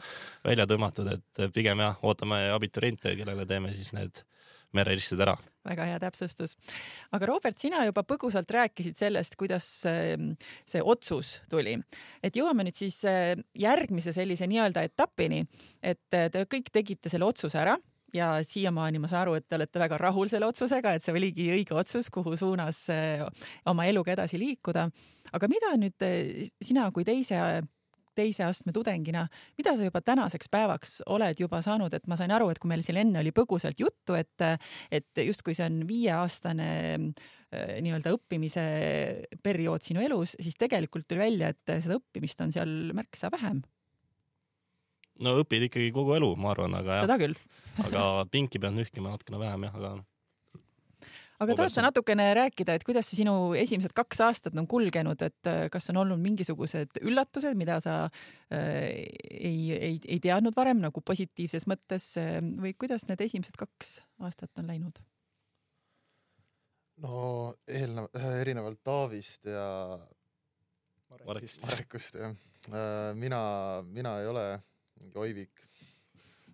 välja 0.46 0.68
tõmmatud, 0.70 1.12
et 1.12 1.46
pigem 1.54 1.84
jah, 1.84 1.98
ootame 2.02 2.46
abituriente, 2.54 3.16
kellele 3.18 3.46
teeme 3.46 3.74
siis 3.74 3.92
need 3.96 4.22
mereristsed 4.76 5.20
ära. 5.24 5.36
väga 5.68 5.84
hea 5.84 5.98
täpsustus. 6.00 6.56
aga 7.12 7.26
Robert, 7.28 7.58
sina 7.60 7.84
juba 7.84 8.04
põgusalt 8.08 8.50
rääkisid 8.52 8.96
sellest, 8.96 9.36
kuidas 9.40 9.66
äh, 9.88 10.14
see 10.68 10.82
otsus 10.84 11.38
tuli, 11.50 11.76
et 12.22 12.36
jõuame 12.36 12.64
nüüd 12.68 12.76
siis 12.76 13.02
äh, 13.08 13.34
järgmise 13.58 14.14
sellise 14.16 14.48
nii-öelda 14.48 14.84
etapini, 14.88 15.44
et 15.82 16.16
äh, 16.16 16.30
te 16.32 16.44
kõik 16.48 16.72
tegite 16.72 17.12
selle 17.12 17.28
otsuse 17.28 17.60
ära 17.60 17.76
ja 18.14 18.30
siiamaani 18.44 19.00
ma 19.02 19.10
saan 19.10 19.26
aru, 19.26 19.38
et 19.38 19.48
te 19.48 19.58
olete 19.58 19.82
väga 19.82 19.98
rahul 20.00 20.30
selle 20.30 20.48
otsusega, 20.48 20.94
et 20.94 21.04
see 21.04 21.14
oligi 21.16 21.48
õige 21.54 21.76
otsus, 21.78 22.10
kuhu 22.14 22.36
suunas 22.38 22.84
äh, 22.94 23.24
oma 23.68 23.88
eluga 23.88 24.14
edasi 24.14 24.40
liikuda. 24.40 24.88
aga 25.32 25.48
mida 25.48 25.74
nüüd 25.76 26.06
äh, 26.06 26.48
sina 26.62 26.90
kui 26.92 27.04
teise 27.04 27.62
teise 28.18 28.42
astme 28.48 28.74
tudengina, 28.74 29.26
mida 29.58 29.76
sa 29.78 29.86
juba 29.86 30.00
tänaseks 30.02 30.50
päevaks 30.50 30.96
oled 31.14 31.38
juba 31.38 31.60
saanud, 31.62 31.94
et 31.94 32.06
ma 32.10 32.16
sain 32.18 32.32
aru, 32.34 32.48
et 32.50 32.58
kui 32.58 32.70
meil 32.70 32.82
siin 32.82 32.98
enne 33.04 33.22
oli 33.22 33.30
põgusalt 33.36 33.78
juttu, 33.78 34.16
et 34.18 34.46
et 34.90 35.22
justkui 35.22 35.54
see 35.54 35.66
on 35.68 35.82
viieaastane 35.88 36.68
äh, 36.98 37.78
nii-öelda 37.84 38.14
õppimise 38.16 38.64
periood 39.44 39.86
sinu 39.86 40.02
elus, 40.04 40.36
siis 40.40 40.58
tegelikult 40.58 41.08
tuli 41.08 41.22
välja, 41.28 41.52
et 41.54 41.78
seda 41.84 41.98
õppimist 42.00 42.42
on 42.44 42.54
seal 42.54 42.78
märksa 42.96 43.30
vähem. 43.34 43.62
No 45.24 45.38
õpid 45.42 45.68
ikkagi 45.68 45.90
kogu 45.94 46.14
elu, 46.18 46.30
ma 46.40 46.52
arvan, 46.54 46.76
aga 46.78 47.00
jah, 47.00 47.08
seda 47.08 47.18
küll. 47.20 47.40
aga 47.86 48.04
pinki 48.32 48.62
pead 48.62 48.76
nühkima 48.76 49.14
natukene 49.14 49.42
vähem 49.42 49.68
jah, 49.68 49.76
aga 49.80 49.96
aga 51.38 51.54
tahad 51.54 51.74
sa 51.74 51.84
natukene 51.86 52.26
rääkida, 52.36 52.74
et 52.74 52.84
kuidas 52.86 53.06
see 53.08 53.20
sinu 53.20 53.34
esimesed 53.58 53.94
kaks 53.96 54.22
aastat 54.26 54.56
on 54.58 54.66
kulgenud, 54.70 55.20
et 55.22 55.50
äh, 55.50 55.66
kas 55.72 55.90
on 55.92 56.00
olnud 56.02 56.20
mingisugused 56.22 56.98
üllatused, 57.02 57.54
mida 57.58 57.78
sa 57.84 57.98
äh, 58.06 58.88
ei, 59.30 59.60
ei, 59.76 60.00
ei 60.02 60.18
teadnud 60.22 60.56
varem 60.58 60.82
nagu 60.82 61.02
positiivses 61.04 61.68
mõttes 61.70 62.10
äh, 62.20 62.40
või 62.42 62.74
kuidas 62.78 63.06
need 63.10 63.22
esimesed 63.28 63.58
kaks 63.60 64.00
aastat 64.26 64.62
on 64.62 64.70
läinud? 64.72 65.02
no 66.98 67.18
eelnev, 67.70 68.08
erinevalt 68.40 68.80
Taavist 68.82 69.46
ja 69.46 69.66
Marekist. 71.22 71.62
Marekust 71.62 72.18
jah, 72.18 72.34
mina, 73.14 73.38
mina 73.86 74.16
ei 74.18 74.26
ole 74.26 74.48
mingi 75.02 75.20
oivik, 75.20 75.62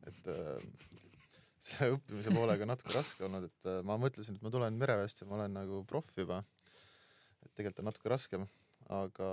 et 0.09 0.29
äh, 0.33 0.91
see 1.65 1.89
õppimise 1.95 2.33
poolega 2.35 2.67
natuke 2.69 2.95
raske 2.97 3.25
olnud, 3.27 3.49
et 3.49 3.71
äh, 3.71 3.81
ma 3.87 3.97
mõtlesin, 4.01 4.37
et 4.37 4.45
ma 4.45 4.53
tulen 4.53 4.77
mereväest 4.81 5.23
ja 5.23 5.29
ma 5.29 5.39
olen 5.39 5.57
nagu 5.57 5.81
proff 5.89 6.19
juba. 6.19 6.43
et 7.45 7.51
tegelikult 7.53 7.83
on 7.83 7.91
natuke 7.91 8.13
raskem, 8.13 8.47
aga 8.93 9.31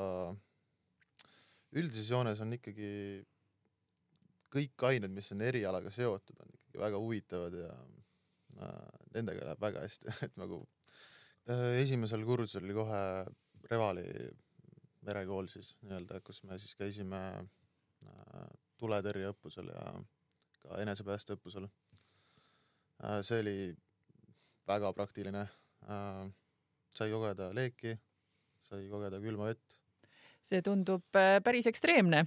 üldises 1.79 2.09
joones 2.11 2.41
on 2.43 2.51
ikkagi 2.57 2.91
kõik 4.51 4.87
ained, 4.89 5.13
mis 5.15 5.31
on 5.31 5.43
erialaga 5.47 5.91
seotud, 5.95 6.39
on 6.43 6.55
ikkagi 6.57 6.81
väga 6.81 6.99
huvitavad 6.99 7.55
ja 7.55 7.71
äh, 8.59 8.87
nendega 9.15 9.47
läheb 9.47 9.63
väga 9.63 9.85
hästi, 9.87 10.15
et 10.27 10.39
nagu 10.39 10.63
esimesel 11.51 12.21
kursusel 12.23 12.67
oli 12.67 12.75
kohe 12.77 12.99
Revali 13.71 14.03
merekool 15.07 15.47
siis 15.49 15.71
nii-öelda, 15.81 16.19
kus 16.25 16.43
me 16.45 16.57
siis 16.61 16.75
käisime 16.77 17.21
tuletõrjeõppusel 18.81 19.71
ja 19.71 19.85
ka 20.61 20.81
enesepäästeõppusel 20.83 21.67
äh,. 21.67 23.19
see 23.25 23.41
oli 23.43 23.55
väga 24.69 24.93
praktiline 24.97 25.45
äh,. 25.45 26.25
sai 26.95 27.11
kogeda 27.13 27.51
leeki, 27.55 27.95
sai 28.69 28.87
kogeda 28.91 29.21
külma 29.23 29.51
vett. 29.51 29.79
see 30.41 30.61
tundub 30.65 31.05
äh, 31.15 31.39
päris 31.43 31.69
ekstreemne. 31.71 32.25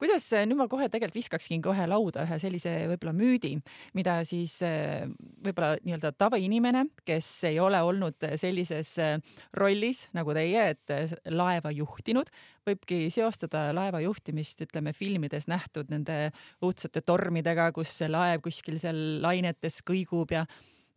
kuidas, 0.00 0.26
nüüd 0.46 0.58
ma 0.58 0.66
kohe 0.70 0.88
tegelikult 0.92 1.16
viskakski 1.16 1.58
kohe 1.64 1.86
lauda 1.88 2.26
ühe 2.26 2.38
sellise 2.42 2.72
võib-olla 2.92 3.14
müüdi, 3.16 3.54
mida 3.96 4.18
siis 4.28 4.58
äh, 4.66 5.06
võib-olla 5.44 5.80
nii-öelda 5.86 6.12
tavainimene, 6.18 6.86
kes 7.06 7.30
ei 7.50 7.60
ole 7.62 7.80
olnud 7.86 8.28
sellises 8.40 8.92
äh, 9.02 9.16
rollis 9.56 10.06
nagu 10.16 10.36
teie, 10.36 10.68
et 10.74 10.94
äh, 10.94 11.16
laeva 11.32 11.72
juhtinud, 11.74 12.30
võibki 12.66 13.06
seostada 13.14 13.68
laeva 13.76 14.02
juhtimist, 14.04 14.64
ütleme 14.66 14.92
filmides 14.96 15.48
nähtud 15.50 15.92
nende 15.92 16.30
õudsate 16.64 17.04
tormidega, 17.06 17.70
kus 17.76 17.92
see 18.00 18.10
laev 18.10 18.44
kuskil 18.44 18.80
seal 18.82 19.20
lainetes 19.24 19.82
kõigub 19.86 20.34
ja 20.34 20.46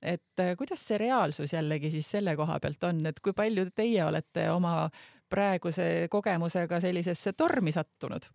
et 0.02 0.40
äh, 0.40 0.56
kuidas 0.58 0.84
see 0.88 0.98
reaalsus 1.02 1.54
jällegi 1.54 1.92
siis 1.92 2.10
selle 2.18 2.36
koha 2.40 2.60
pealt 2.64 2.84
on, 2.88 3.04
et 3.10 3.20
kui 3.24 3.36
palju 3.36 3.68
teie 3.76 4.04
olete 4.06 4.50
oma 4.52 4.90
praeguse 5.30 6.08
kogemusega 6.12 6.80
sellisesse 6.82 7.34
tormi 7.38 7.74
sattunud? 7.76 8.30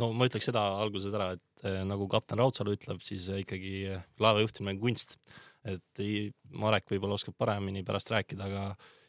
No 0.00 0.10
ma 0.16 0.28
ütleks 0.28 0.48
seda 0.50 0.62
alguses 0.82 1.14
ära, 1.14 1.32
et 1.36 1.66
eh, 1.66 1.80
nagu 1.86 2.06
kapten 2.10 2.40
Raudsalu 2.40 2.74
ütleb, 2.76 3.02
siis 3.04 3.28
eh, 3.30 3.42
ikkagi 3.44 3.74
eh, 3.94 4.06
laeva 4.22 4.42
juhtimine 4.44 4.74
on 4.76 4.82
kunst. 4.82 5.18
et 5.64 6.00
Marek 6.60 6.90
võib-olla 6.92 7.16
oskab 7.16 7.38
paremini 7.40 7.80
pärast 7.88 8.10
rääkida, 8.12 8.44
aga 8.50 8.64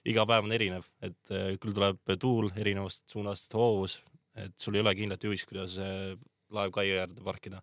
iga 0.07 0.23
päev 0.23 0.45
on 0.45 0.53
erinev, 0.55 0.85
et 1.03 1.31
küll 1.59 1.75
tuleb 1.75 2.13
tuul 2.15 2.47
erinevast 2.55 3.11
suunast, 3.11 3.51
hoovus, 3.59 3.97
et 4.39 4.55
sul 4.55 4.77
ei 4.77 4.83
ole 4.85 4.93
kindlat 4.95 5.25
juhist, 5.27 5.49
kuidas 5.49 5.75
laev 6.55 6.71
kai 6.71 6.85
äärde 6.95 7.19
parkida, 7.27 7.59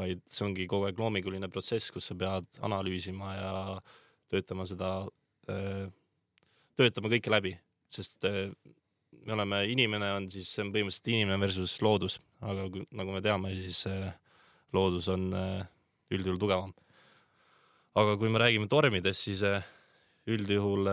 vaid 0.00 0.24
see 0.32 0.46
ongi 0.46 0.64
kogu 0.64 0.88
aeg 0.88 1.04
loominguline 1.04 1.52
protsess, 1.52 1.92
kus 1.92 2.08
sa 2.08 2.16
pead 2.16 2.48
analüüsima 2.64 3.34
ja 3.36 3.52
töötama 4.32 4.64
seda, 4.64 4.94
töötama 6.72 7.12
kõike 7.12 7.36
läbi, 7.36 7.52
sest 7.92 8.24
me 8.24 9.36
oleme, 9.36 9.60
inimene 9.76 10.08
on 10.16 10.32
siis, 10.32 10.48
see 10.54 10.64
on 10.64 10.72
põhimõtteliselt 10.72 11.12
inimene 11.12 11.42
versus 11.44 11.76
loodus, 11.84 12.16
aga 12.42 12.68
nagu 12.98 13.14
me 13.14 13.22
teame, 13.24 13.52
siis 13.56 13.84
äh, 13.90 14.12
loodus 14.74 15.08
on 15.12 15.28
äh, 15.36 15.66
üldjuhul 16.12 16.40
tugevam. 16.40 16.72
aga 17.94 18.16
kui 18.16 18.30
me 18.32 18.40
räägime 18.40 18.68
tormidest, 18.68 19.28
siis 19.28 19.42
äh, 19.46 19.62
üldjuhul 20.26 20.88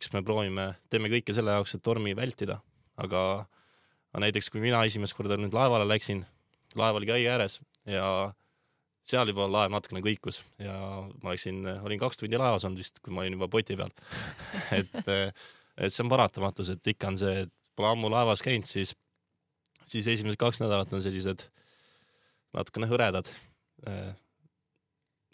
eks 0.00 0.12
me 0.14 0.22
proovime, 0.24 0.72
teeme 0.90 1.10
kõike 1.12 1.34
selle 1.36 1.54
jaoks, 1.56 1.76
et 1.76 1.84
tormi 1.84 2.14
vältida, 2.16 2.58
aga, 2.96 3.22
aga 4.12 4.22
näiteks 4.24 4.48
kui 4.52 4.62
mina 4.64 4.80
esimest 4.88 5.16
korda 5.16 5.36
nüüd 5.36 5.54
laevale 5.56 5.88
läksin, 5.88 6.24
laev 6.78 7.00
oli 7.00 7.10
kai 7.10 7.26
ääres 7.28 7.58
ja 7.88 8.06
seal 9.04 9.28
juba 9.28 9.48
laev 9.50 9.72
natukene 9.74 10.02
kõikus 10.04 10.40
ja 10.60 10.74
ma 11.20 11.34
läksin, 11.34 11.64
olin 11.84 12.00
kaks 12.00 12.20
tundi 12.20 12.40
laevas 12.40 12.64
olnud 12.68 12.80
vist, 12.80 13.00
kui 13.04 13.12
ma 13.12 13.24
olin 13.24 13.36
juba 13.36 13.48
poti 13.52 13.76
peal 13.76 13.92
et 14.78 15.08
et 15.80 15.92
see 15.92 16.04
on 16.04 16.10
paratamatus, 16.12 16.74
et 16.74 16.90
ikka 16.92 17.08
on 17.08 17.16
see, 17.20 17.44
et 17.46 17.52
pole 17.76 17.88
ammu 17.88 18.10
laevas 18.12 18.42
käinud, 18.44 18.68
siis, 18.68 18.92
siis 19.84 20.06
esimesed 20.06 20.38
kaks 20.40 20.60
nädalat 20.62 20.92
on 20.92 21.02
sellised 21.02 21.46
natukene 22.56 22.88
hõredad. 22.90 23.28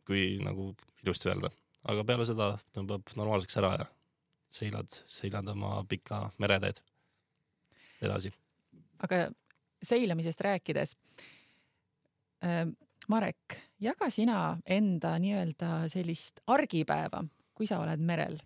kui 0.07 0.37
nagu 0.38 0.69
ilusti 1.03 1.29
öelda, 1.29 1.50
aga 1.91 2.05
peale 2.07 2.26
seda 2.29 2.53
tõmbab 2.76 3.09
normaalseks 3.19 3.57
ära 3.59 3.73
ja 3.75 3.87
seilad, 4.55 4.87
seilad 5.11 5.49
oma 5.50 5.81
pikka 5.88 6.29
mereteed 6.38 6.79
edasi. 8.03 8.31
aga 9.03 9.26
seilamisest 9.83 10.41
rääkides. 10.41 10.97
Marek, 13.09 13.57
jaga 13.81 14.11
sina 14.11 14.59
enda 14.67 15.17
nii-öelda 15.23 15.87
sellist 15.91 16.41
argipäeva, 16.47 17.23
kui 17.55 17.67
sa 17.67 17.81
oled 17.83 18.00
merel. 18.00 18.38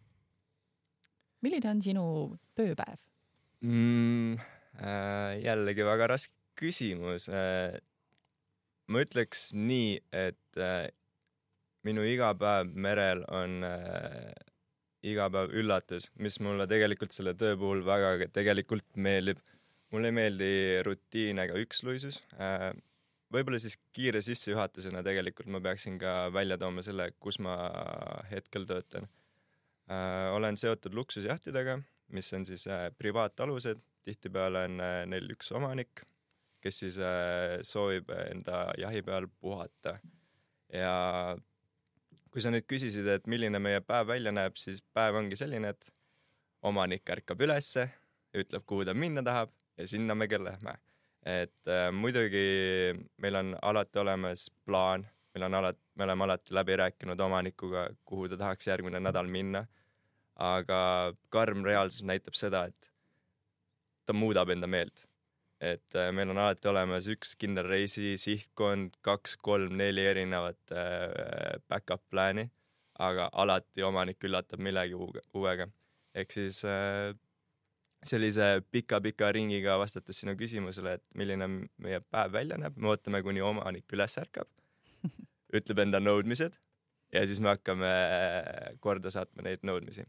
milline 1.41 1.71
on 1.71 1.83
sinu 1.83 2.07
tööpäev? 2.55 2.99
mm,? 3.61 4.35
Äh, 4.81 5.10
jällegi 5.39 5.87
väga 5.87 6.11
raske 6.15 6.35
küsimus 6.61 7.29
äh,. 7.33 7.79
ma 8.91 9.03
ütleks 9.05 9.51
nii, 9.55 10.01
et 10.13 10.61
äh, 10.61 10.89
minu 11.87 12.05
igapäev 12.05 12.73
merel 12.75 13.23
on 13.31 13.63
äh, 13.65 14.33
igapäev 15.07 15.55
üllatus, 15.57 16.11
mis 16.21 16.41
mulle 16.45 16.67
tegelikult 16.69 17.15
selle 17.15 17.37
töö 17.39 17.57
puhul 17.61 17.85
väga 17.87 18.29
tegelikult 18.35 18.89
meeldib. 18.97 19.39
mulle 19.91 20.11
ei 20.11 20.15
meeldi 20.15 20.51
rutiin 20.87 21.41
ega 21.43 21.57
üksluisus 21.59 22.21
võib-olla 23.35 23.59
siis 23.63 23.79
kiire 23.95 24.21
sissejuhatusena 24.23 25.03
tegelikult 25.07 25.49
ma 25.51 25.63
peaksin 25.63 25.97
ka 25.99 26.29
välja 26.35 26.59
tooma 26.59 26.83
selle, 26.83 27.09
kus 27.19 27.41
ma 27.43 27.57
hetkel 28.31 28.69
töötan 28.71 29.09
olen 30.37 30.59
seotud 30.61 30.95
luksusjahtidega 30.95 31.81
mis 32.15 32.33
on 32.35 32.47
siis 32.47 32.67
privaatalused, 32.99 33.81
tihtipeale 34.07 34.65
on 34.69 34.81
äh, 34.85 35.03
neil 35.11 35.31
üks 35.35 35.53
omanik, 35.57 36.03
kes 36.61 36.83
siis 36.85 36.99
äh, 37.03 37.61
soovib 37.67 38.11
enda 38.17 38.67
jahi 38.79 39.03
peal 39.03 39.29
puhata 39.41 39.99
ja 40.73 41.37
kui 42.31 42.43
sa 42.43 42.53
nüüd 42.55 42.67
küsisid, 42.71 43.09
et 43.11 43.27
milline 43.31 43.59
meie 43.63 43.81
päev 43.83 44.13
välja 44.13 44.33
näeb, 44.35 44.59
siis 44.61 44.83
päev 44.95 45.19
ongi 45.19 45.39
selline, 45.39 45.73
et 45.75 45.91
omanik 46.67 47.09
ärkab 47.11 47.41
ülesse, 47.43 47.89
ütleb, 48.37 48.65
kuhu 48.69 48.87
ta 48.87 48.95
minna 48.95 49.25
tahab 49.27 49.53
ja 49.79 49.89
sinna 49.91 50.15
me 50.15 50.29
ka 50.29 50.39
lähme. 50.39 50.77
et 51.27 51.69
äh, 51.69 51.91
muidugi 51.93 52.95
meil 53.21 53.37
on 53.37 53.57
alati 53.63 53.99
olemas 53.99 54.47
plaan, 54.65 55.05
meil 55.35 55.45
on 55.45 55.55
alati, 55.55 55.81
me 55.95 56.05
oleme 56.05 56.25
alati 56.25 56.55
läbi 56.55 56.77
rääkinud 56.81 57.21
omanikuga, 57.21 57.89
kuhu 58.05 58.29
ta 58.29 58.37
tahaks 58.37 58.67
järgmine 58.67 59.01
nädal 59.01 59.27
minna. 59.27 59.67
aga 60.37 61.13
karm 61.29 61.65
reaalsus 61.65 62.03
näitab 62.03 62.35
seda, 62.35 62.65
et 62.65 62.90
ta 64.11 64.17
muudab 64.17 64.51
enda 64.51 64.67
meelt. 64.67 65.07
et 65.61 65.95
äh, 65.95 66.09
meil 66.17 66.31
on 66.33 66.39
alati 66.41 66.71
olemas 66.71 67.05
üks 67.13 67.35
kindel 67.37 67.67
reisi 67.69 68.15
sihtkond, 68.17 68.95
kaks, 69.05 69.35
kolm, 69.45 69.75
neli 69.77 70.07
erinevat 70.09 70.73
äh, 70.73 71.59
back-up 71.69 72.01
plaani, 72.09 72.47
aga 73.09 73.27
alati 73.43 73.85
omanik 73.85 74.25
üllatab 74.25 74.63
millegi 74.65 74.97
uuega. 74.97 75.69
ehk 76.15 76.33
siis 76.33 76.63
äh, 76.65 77.13
sellise 78.05 78.49
pika-pika 78.73 79.29
ringiga 79.37 79.77
vastates 79.79 80.23
sinu 80.23 80.33
küsimusele, 80.41 80.97
et 80.97 81.05
milline 81.15 81.51
meie 81.77 82.01
päev 82.09 82.33
välja 82.39 82.57
näeb, 82.57 82.81
me 82.81 82.95
ootame, 82.95 83.21
kuni 83.23 83.45
omanik 83.45 83.93
üles 83.93 84.17
ärkab, 84.23 84.49
ütleb 85.61 85.85
enda 85.85 86.01
nõudmised 86.01 86.57
ja 87.13 87.27
siis 87.27 87.43
me 87.45 87.53
hakkame 87.53 87.93
korda 88.81 89.13
saatma 89.13 89.45
neid 89.45 89.67
nõudmisi. 89.67 90.09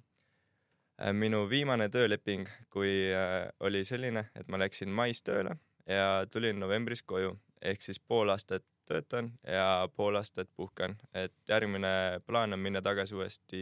Minu 1.13 1.45
viimane 1.49 1.89
tööleping, 1.89 2.47
kui 2.69 2.91
äh, 3.13 3.49
oli 3.59 3.83
selline, 3.87 4.27
et 4.35 4.47
ma 4.47 4.59
läksin 4.61 4.89
mais 4.93 5.23
tööle 5.25 5.57
ja 5.89 6.25
tulin 6.31 6.59
novembris 6.61 7.03
koju, 7.03 7.33
ehk 7.61 7.81
siis 7.81 7.99
pool 7.99 8.29
aastat 8.29 8.65
töötan 8.85 9.31
ja 9.47 9.87
pool 9.95 10.17
aastat 10.19 10.49
puhkan, 10.55 10.97
et 11.13 11.33
järgmine 11.49 12.21
plaan 12.25 12.53
on 12.53 12.59
minna 12.59 12.81
tagasi 12.81 13.15
uuesti 13.15 13.61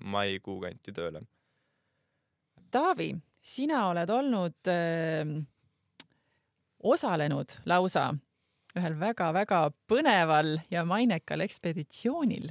maikuu 0.00 0.60
kanti 0.60 0.92
tööle 0.92 1.24
Taavi, 2.74 3.12
sina 3.42 3.84
oled 3.86 4.10
olnud 4.10 4.70
äh, 4.70 5.28
osalenud 6.82 7.58
lausa 7.70 8.08
ühel 8.74 8.96
väga-väga 8.98 9.68
põneval 9.86 10.56
ja 10.70 10.82
mainekal 10.84 11.44
ekspeditsioonil. 11.44 12.50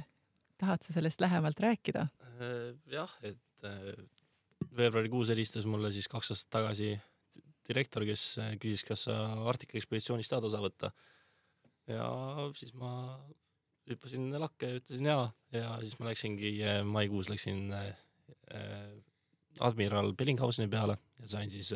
tahad 0.58 0.82
sa 0.82 0.92
sellest 0.92 1.20
lähemalt 1.20 1.60
rääkida? 1.60 2.06
Äh, 2.40 2.72
jah, 2.88 3.10
et 3.22 3.38
äh, 3.68 3.92
veebruarikuus 4.74 5.30
helistas 5.32 5.66
mulle 5.68 5.92
siis 5.94 6.08
kaks 6.10 6.32
aastat 6.34 6.52
tagasi 6.58 6.94
direktor, 7.68 8.04
kes 8.08 8.24
äh, 8.42 8.54
küsis, 8.60 8.84
kas 8.86 9.06
sa 9.08 9.18
Arktika 9.50 9.78
ekspeditsioonist 9.78 10.32
tahad 10.32 10.48
osa 10.50 10.62
võtta. 10.64 10.92
ja 11.90 12.08
siis 12.56 12.72
ma 12.80 12.90
hüppasin 13.90 14.32
lakke 14.40 14.70
ja 14.70 14.80
ütlesin 14.80 15.08
jaa. 15.10 15.28
Ja 15.52 15.76
siis 15.82 15.98
ma 16.00 16.08
läksingi 16.08 16.54
maikuus 16.88 17.28
läksin 17.28 17.68
admiral 19.60 20.14
Bellinghauseni 20.16 20.70
peale 20.72 20.96
ja 21.20 21.28
sain 21.36 21.50
siis 21.52 21.74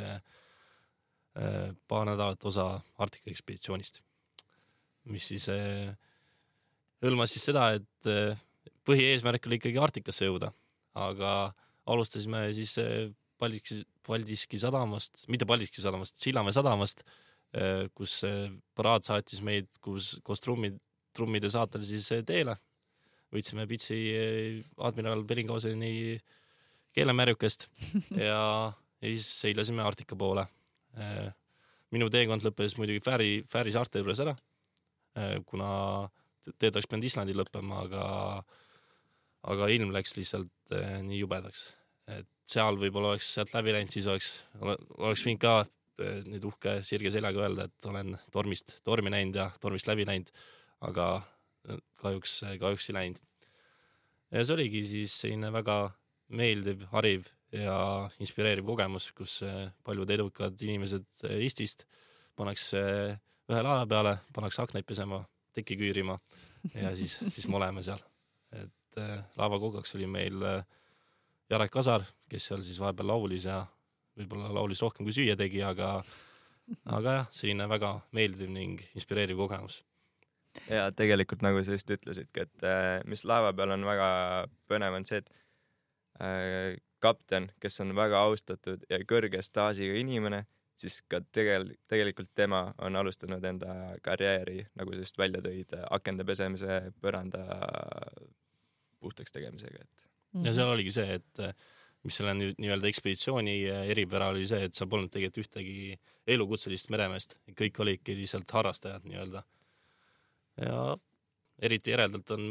paar 1.88 2.06
nädalat 2.08 2.44
osa 2.48 2.80
Arktika 2.98 3.30
ekspeditsioonist, 3.30 4.00
mis 5.12 5.28
siis 5.28 5.44
hõlmas 7.04 7.36
siis 7.36 7.44
seda, 7.50 7.68
et 7.76 8.10
põhieesmärk 8.88 9.46
oli 9.46 9.58
ikkagi 9.60 9.80
Arktikasse 9.82 10.28
jõuda, 10.28 10.50
aga 10.96 11.32
alustasime 11.88 12.48
siis 12.56 12.76
Paldiski, 13.38 13.82
Paldiski 14.06 14.58
sadamast, 14.60 15.24
mitte 15.30 15.46
Paldiski 15.48 15.82
sadamast, 15.82 16.18
Sillamäe 16.20 16.54
sadamast, 16.54 17.04
kus 17.96 18.20
paraad 18.76 19.06
saatis 19.06 19.40
meid 19.46 19.70
koos, 19.84 20.16
koos 20.26 20.42
trummid, 20.44 20.76
trummide 21.16 21.50
saatel 21.52 21.86
siis 21.86 22.10
teele. 22.26 22.56
võtsime 23.32 23.66
pitsi 23.68 23.96
admiral 24.80 25.24
Bellinghauseni 25.28 26.18
keelemärjukest 26.96 27.68
ja, 28.28 28.72
ja 28.72 29.08
siis 29.08 29.28
seilasime 29.42 29.84
Arktika 29.84 30.16
poole. 30.16 30.46
minu 31.90 32.08
teekond 32.10 32.44
lõppes 32.44 32.76
muidugi 32.76 33.00
Fääri, 33.04 33.44
Fääri 33.48 33.72
saarte 33.72 34.02
juures 34.02 34.20
ära, 34.20 34.34
kuna 35.46 35.70
teed 36.58 36.74
oleks 36.74 36.88
pidanud 36.88 37.06
Islandil 37.06 37.38
lõppema, 37.38 37.84
aga 37.86 38.04
aga 39.48 39.68
ilm 39.72 39.92
läks 39.94 40.16
lihtsalt 40.18 40.74
nii 41.06 41.20
jubedaks, 41.22 41.68
et 42.16 42.28
seal 42.48 42.78
võib-olla 42.80 43.12
oleks 43.14 43.28
sealt 43.36 43.52
läbi 43.56 43.74
läinud, 43.76 43.92
siis 43.92 44.08
oleks, 44.08 44.30
oleks 44.62 45.24
võinud 45.26 45.42
ka 45.42 45.54
eh, 45.60 46.20
nüüd 46.28 46.46
uhke 46.48 46.78
sirge 46.86 47.12
seljaga 47.12 47.44
öelda, 47.44 47.68
et 47.68 47.88
olen 47.90 48.14
tormist, 48.34 48.78
tormi 48.86 49.12
näinud 49.12 49.36
ja 49.36 49.48
tormist 49.60 49.88
läbi 49.90 50.06
läinud, 50.08 50.30
aga 50.88 51.08
eh, 51.68 51.80
kahjuks, 52.02 52.40
kahjuks 52.62 52.90
ei 52.90 52.98
läinud. 52.98 53.24
ja 54.32 54.44
see 54.44 54.56
oligi 54.56 54.84
siis 54.88 55.16
selline 55.24 55.52
väga 55.52 55.80
meeldiv, 56.28 56.86
hariv 56.92 57.28
ja 57.52 57.78
inspireeriv 58.20 58.66
kogemus, 58.68 59.10
kus 59.16 59.40
eh, 59.44 59.68
paljud 59.84 60.10
edukad 60.16 60.64
inimesed 60.64 61.24
Eestist 61.36 61.84
pannakse 62.38 62.80
ühe 63.48 63.60
laeva 63.64 63.84
peale, 63.88 64.18
pannakse 64.36 64.62
aknaid 64.62 64.86
pesema, 64.88 65.22
tekki 65.56 65.76
küürima 65.80 66.18
ja 66.74 66.92
siis, 66.96 67.16
siis 67.32 67.48
me 67.48 67.56
oleme 67.60 67.82
seal. 67.82 68.00
et 68.56 69.00
laevakogaks 69.36 69.94
oli 69.96 70.06
meil 70.10 70.42
Jarek 71.48 71.72
Kasar, 71.72 72.04
kes 72.28 72.50
seal 72.50 72.64
siis 72.66 72.80
vahepeal 72.80 73.08
laulis 73.12 73.48
ja 73.48 73.62
võib-olla 74.18 74.50
laulis 74.52 74.82
rohkem 74.84 75.06
kui 75.06 75.14
süüa 75.16 75.36
tegi, 75.38 75.62
aga 75.64 75.98
aga 76.92 77.14
jah, 77.20 77.28
selline 77.32 77.68
väga 77.70 77.94
meeldiv 78.16 78.50
ning 78.52 78.82
inspireeriv 78.98 79.38
kogemus 79.40 79.80
ja 80.68 80.88
tegelikult 80.96 81.44
nagu 81.44 81.62
sa 81.64 81.76
just 81.76 81.90
ütlesidki, 81.92 82.44
et 82.44 82.68
mis 83.08 83.24
laeva 83.28 83.52
peal 83.56 83.72
on 83.76 83.86
väga 83.86 84.08
põnev, 84.70 84.96
on 84.98 85.06
see, 85.08 85.22
et 85.22 85.30
äh, 86.24 86.76
kapten, 87.00 87.50
kes 87.62 87.80
on 87.84 87.94
väga 87.96 88.22
austatud 88.26 88.84
ja 88.90 89.00
kõrge 89.08 89.42
staažiga 89.44 89.98
inimene, 90.00 90.44
siis 90.78 91.00
ka 91.10 91.20
tegel-, 91.34 91.72
tegelikult 91.90 92.32
tema 92.34 92.68
on 92.84 92.98
alustanud 92.98 93.44
enda 93.44 93.76
karjääri, 94.02 94.64
nagu 94.78 94.94
sa 94.94 95.04
just 95.06 95.18
välja 95.18 95.42
tõid, 95.44 95.74
akende 95.90 96.26
pesemise, 96.26 96.80
põranda 97.02 97.44
puhtaks 98.98 99.34
tegemisega, 99.34 99.84
et. 99.84 100.07
Ja 100.44 100.54
seal 100.54 100.72
oligi 100.74 100.92
see, 100.94 101.18
et 101.18 101.42
mis 102.06 102.18
selle 102.20 102.34
nüüd 102.36 102.60
nii-öelda 102.62 102.88
ekspeditsiooni 102.88 103.56
eripära 103.90 104.30
oli 104.32 104.46
see, 104.48 104.68
et 104.68 104.76
seal 104.76 104.88
polnud 104.90 105.10
tegelikult 105.12 105.44
ühtegi 105.46 105.96
elukutselist 106.30 106.92
meremeest, 106.94 107.36
kõik 107.58 107.80
olidki 107.84 108.16
lihtsalt 108.18 108.50
harrastajad 108.54 109.06
nii-öelda. 109.08 109.42
ja 110.62 110.80
eriti 111.62 111.92
eredalt 111.94 112.30
on 112.34 112.48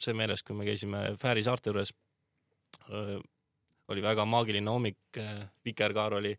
see 0.00 0.16
meeles, 0.16 0.42
kui 0.42 0.56
me 0.56 0.66
käisime 0.68 1.02
Fääri 1.20 1.44
saarte 1.44 1.70
juures 1.70 1.92
oli 3.90 4.02
väga 4.04 4.24
maagiline 4.28 4.70
hommik, 4.70 5.20
vikerkaar 5.66 6.18
oli, 6.20 6.34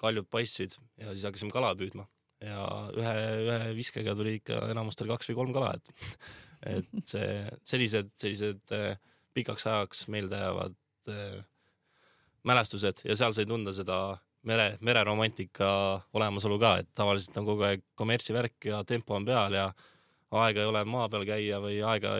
kaljud 0.00 0.28
paistsid 0.30 0.76
ja 1.00 1.12
siis 1.12 1.24
hakkasime 1.28 1.54
kala 1.54 1.72
püüdma. 1.78 2.06
Ja 2.44 2.64
ühe, 2.92 3.12
ühe 3.46 3.70
viskega 3.76 4.12
tuli 4.18 4.36
ikka 4.40 4.66
enamustel 4.74 5.08
kaks 5.08 5.30
või 5.30 5.38
kolm 5.38 5.54
kala, 5.56 5.70
et, 5.78 6.10
et 6.66 7.08
see, 7.08 7.30
sellised, 7.66 8.12
sellised 8.16 8.74
pikaks 9.34 9.66
ajaks 9.66 10.06
meeldejäävad 10.12 10.76
mälestused 12.44 13.02
ja 13.04 13.16
seal 13.16 13.34
sai 13.36 13.46
tunda 13.48 13.72
seda 13.76 13.98
mere, 14.48 14.74
mereromantika 14.84 15.68
olemasolu 16.16 16.58
ka, 16.60 16.76
et 16.82 16.90
tavaliselt 16.96 17.36
on 17.40 17.48
kogu 17.48 17.66
aeg 17.68 17.84
kommertsivärk 17.98 18.70
ja 18.70 18.82
tempo 18.88 19.16
on 19.16 19.26
peal 19.28 19.56
ja 19.56 19.68
aega 20.34 20.64
ei 20.64 20.70
ole 20.70 20.82
maa 20.88 21.08
peal 21.12 21.26
käia 21.28 21.60
või 21.62 21.78
aega, 21.86 22.14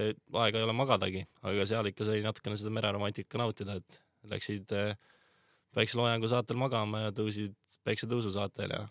aega 0.44 0.60
ei 0.60 0.66
ole 0.66 0.76
magadagi, 0.76 1.24
aga 1.42 1.66
seal 1.68 1.90
ikka 1.90 2.06
sai 2.08 2.22
natukene 2.24 2.58
seda 2.60 2.72
mereromantika 2.74 3.40
nautida, 3.40 3.78
et 3.80 4.00
läksid 4.30 4.70
päikseloojangu 5.74 6.30
saatel 6.30 6.58
magama 6.60 7.06
ja 7.06 7.14
tõusid 7.14 7.56
päiksetõusu 7.84 8.32
saatel 8.34 8.72
ja 8.72 8.84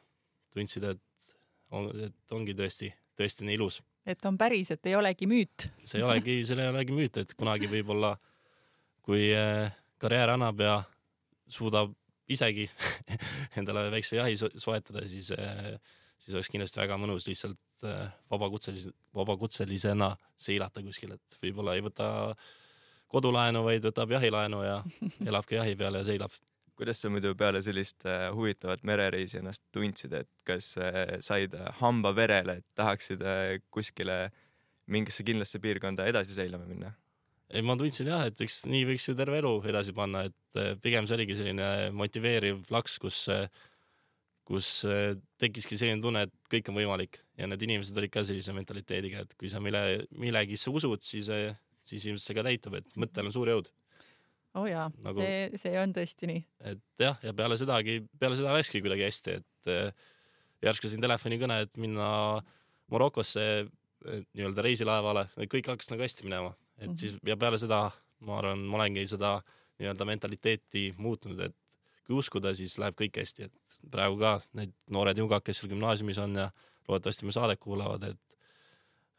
tundsid, 0.53 0.85
et 0.91 1.33
on, 1.73 1.89
et 2.05 2.35
ongi 2.35 2.55
tõesti, 2.57 2.91
tõesti 3.17 3.47
nii 3.47 3.57
ilus. 3.57 3.79
Et 4.05 4.25
on 4.25 4.37
päris, 4.37 4.71
et 4.75 4.91
ei 4.91 4.95
olegi 4.99 5.27
müüt. 5.29 5.69
see 5.83 6.01
ei 6.01 6.07
olegi, 6.07 6.37
see 6.47 6.59
ei 6.59 6.71
olegi 6.71 6.95
müüt, 6.95 7.19
et 7.23 7.35
kunagi 7.39 7.69
võib-olla, 7.71 8.13
kui 9.03 9.29
karjäär 10.01 10.35
annab 10.35 10.63
ja 10.63 10.77
suudab 11.47 11.93
isegi 12.31 12.69
endale 13.59 13.89
väikse 13.93 14.17
jahi 14.19 14.37
soetada, 14.39 15.05
siis 15.07 15.31
siis 16.23 16.35
oleks 16.37 16.51
kindlasti 16.51 16.79
väga 16.79 16.97
mõnus 17.01 17.25
lihtsalt 17.27 17.85
vabakutselise, 18.31 18.93
vabakutselisena 19.15 20.13
seilata 20.39 20.83
kuskil, 20.85 21.17
et 21.17 21.37
võib-olla 21.41 21.75
ei 21.75 21.83
võta 21.83 22.07
kodulaenu, 23.13 23.63
vaid 23.65 23.85
võtab 23.85 24.15
jahilaenu 24.15 24.63
ja 24.65 24.79
elab 25.29 25.47
ka 25.49 25.59
jahi 25.59 25.75
peal 25.79 25.99
ja 25.99 26.05
seilab. 26.07 26.35
Kuidas 26.79 27.03
sa 27.03 27.11
muidu 27.13 27.35
peale 27.37 27.61
sellist 27.65 28.07
huvitavat 28.33 28.83
merereisi 28.87 29.39
ennast 29.41 29.61
tundsid, 29.75 30.15
et 30.23 30.29
kas 30.47 30.73
said 31.25 31.55
hamba 31.79 32.13
verele, 32.17 32.59
et 32.61 32.67
tahaksid 32.79 33.21
kuskile 33.73 34.17
mingisse 34.91 35.23
kindlasse 35.23 35.61
piirkonda 35.63 36.07
edasi 36.09 36.35
seilama 36.35 36.67
minna? 36.67 36.93
ei, 37.53 37.61
ma 37.61 37.75
tundsin 37.77 38.09
jah, 38.09 38.25
et 38.27 38.39
võiks, 38.39 38.63
nii 38.69 38.87
võiks 38.89 39.05
ju 39.09 39.13
terve 39.17 39.37
elu 39.41 39.51
edasi 39.69 39.93
panna, 39.95 40.23
et 40.29 40.79
pigem 40.81 41.05
see 41.05 41.17
oligi 41.17 41.37
selline 41.37 41.67
motiveeriv 41.93 42.63
plaks, 42.69 42.97
kus, 43.03 43.19
kus 44.47 44.69
tekkiski 45.41 45.77
selline 45.77 46.01
tunne, 46.03 46.25
et 46.27 46.51
kõik 46.53 46.71
on 46.71 46.79
võimalik 46.81 47.21
ja 47.39 47.49
need 47.49 47.65
inimesed 47.67 47.97
olid 47.99 48.13
ka 48.13 48.25
sellise 48.25 48.55
mentaliteediga, 48.57 49.25
et 49.25 49.37
kui 49.37 49.51
sa 49.53 49.61
mille, 49.63 50.03
millegisse 50.17 50.73
usud, 50.73 51.05
siis, 51.05 51.29
siis 51.85 52.09
ilmselt 52.09 52.25
see 52.25 52.37
ka 52.39 52.45
täitub, 52.49 52.79
et 52.79 52.97
mõttel 52.99 53.29
on 53.29 53.35
suur 53.35 53.53
jõud. 53.53 53.69
Oo 54.55 54.61
oh 54.63 54.67
jaa 54.69 54.89
Nagu- 55.03 55.21
see, 55.21 55.57
see 55.57 55.77
on 55.81 55.93
tõesti 55.95 56.27
nii. 56.29 56.43
et 56.71 56.81
jah, 56.99 57.17
ja 57.23 57.33
peale 57.33 57.57
sedagi, 57.57 57.99
peale 58.19 58.35
seda 58.39 58.53
läkski 58.57 58.81
kuidagi 58.85 59.07
hästi, 59.07 59.37
et 59.41 59.71
eh, 59.73 59.93
järsku 60.63 60.89
sain 60.91 61.01
telefonikõne, 61.01 61.61
et 61.65 61.77
minna 61.77 62.41
Marokosse 62.91 63.43
eh, 63.63 64.21
nii-öelda 64.35 64.61
reisilaevale, 64.65 65.27
kõik 65.49 65.69
hakkas 65.73 65.89
nagu 65.93 66.03
hästi 66.05 66.27
minema, 66.27 66.53
et 66.77 66.89
Mhm. 66.89 66.95
siis 66.99 67.17
ja 67.25 67.37
peale 67.37 67.57
seda 67.57 67.91
ma 68.23 68.37
arvan, 68.39 68.59
ma 68.69 68.77
olengi 68.77 69.07
seda 69.07 69.41
nii-öelda 69.79 70.05
mentaliteeti 70.05 70.93
muutnud, 70.97 71.39
et 71.39 71.55
kui 72.05 72.15
uskuda, 72.19 72.51
siis 72.55 72.77
läheb 72.79 72.95
kõik 72.99 73.15
hästi, 73.19 73.43
et 73.47 73.79
praegu 73.91 74.19
ka 74.19 74.41
need 74.53 74.73
noored 74.91 75.17
jungad, 75.17 75.41
kes 75.43 75.57
seal 75.61 75.71
gümnaasiumis 75.71 76.17
on 76.19 76.35
ja 76.35 76.49
loodetavasti 76.87 77.25
me 77.25 77.31
saadet 77.35 77.59
kuulavad, 77.63 78.03
et 78.11 78.19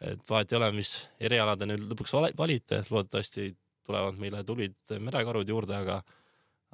et 0.05 0.21
vahet 0.31 0.53
ei 0.53 0.57
ole, 0.59 0.73
mis 0.73 0.91
eriala 1.21 1.57
te 1.57 1.65
nüüd 1.65 1.81
lõpuks 1.89 2.13
vali- 2.13 2.35
valite, 2.37 2.83
loodetavasti 2.91 3.55
tulevad 3.87 4.19
meile 4.21 4.43
tublid 4.45 4.97
merekarud 4.99 5.49
juurde, 5.49 5.77
aga 5.77 6.03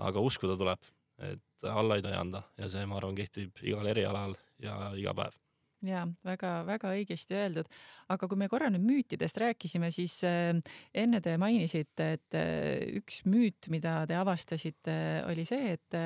aga 0.00 0.24
uskuda 0.24 0.56
tuleb, 0.56 0.90
et 1.30 1.68
alla 1.68 1.98
ei 1.98 2.04
tohi 2.04 2.16
anda 2.16 2.42
ja 2.58 2.70
see, 2.72 2.86
ma 2.88 2.98
arvan, 3.00 3.16
kehtib 3.18 3.62
igal 3.66 3.86
erialal 3.90 4.36
ja 4.62 4.76
iga 4.96 5.14
päev. 5.16 5.36
ja 5.84 6.02
väga-väga 6.24 6.90
õigesti 6.92 7.36
öeldud. 7.36 7.68
aga 8.12 8.28
kui 8.28 8.36
me 8.40 8.48
korra 8.52 8.68
nüüd 8.72 8.84
müütidest 8.84 9.38
rääkisime, 9.40 9.90
siis 9.90 10.18
äh, 10.28 10.52
enne 10.94 11.20
te 11.24 11.36
mainisite, 11.40 12.12
et 12.16 12.36
äh, 12.36 13.00
üks 13.00 13.22
müüt, 13.24 13.68
mida 13.72 14.04
te 14.06 14.16
avastasite, 14.16 14.96
oli 15.28 15.44
see, 15.48 15.76
et, 15.76 16.00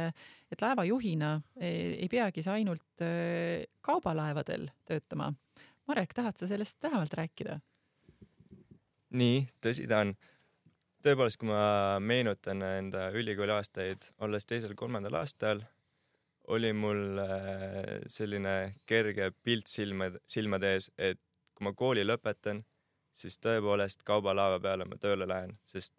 et 0.50 0.62
laevajuhina 0.62 1.36
ei, 1.60 1.94
ei 2.04 2.08
peagi 2.10 2.42
sa 2.42 2.58
ainult 2.58 3.02
äh, 3.02 3.66
kaubalaevadel 3.80 4.68
töötama. 4.86 5.32
Marek, 5.86 6.14
tahad 6.16 6.38
sa 6.38 6.48
sellest 6.48 6.78
lähemalt 6.82 7.14
rääkida? 7.14 7.60
nii, 9.14 9.44
tõsi 9.62 9.86
ta 9.90 10.02
on. 10.02 10.14
Tõepoolest, 11.04 11.38
kui 11.40 11.50
ma 11.50 12.00
meenutan 12.00 12.62
enda 12.64 13.08
ülikooli 13.16 13.52
aastaid, 13.52 14.06
olles 14.24 14.46
teisel-kolmandal 14.48 15.18
aastal, 15.20 15.60
oli 16.54 16.72
mul 16.76 17.20
äh, 17.20 17.90
selline 18.10 18.74
kerge 18.88 19.30
pilt 19.44 19.68
silmad, 19.68 20.16
silmade 20.28 20.74
ees, 20.76 20.90
et 20.96 21.20
kui 21.56 21.68
ma 21.68 21.74
kooli 21.76 22.04
lõpetan, 22.06 22.62
siis 23.14 23.36
tõepoolest 23.40 24.04
kaubalaeva 24.08 24.60
peale 24.60 24.88
ma 24.88 24.98
tööle 25.00 25.28
lähen, 25.28 25.54
sest 25.68 25.94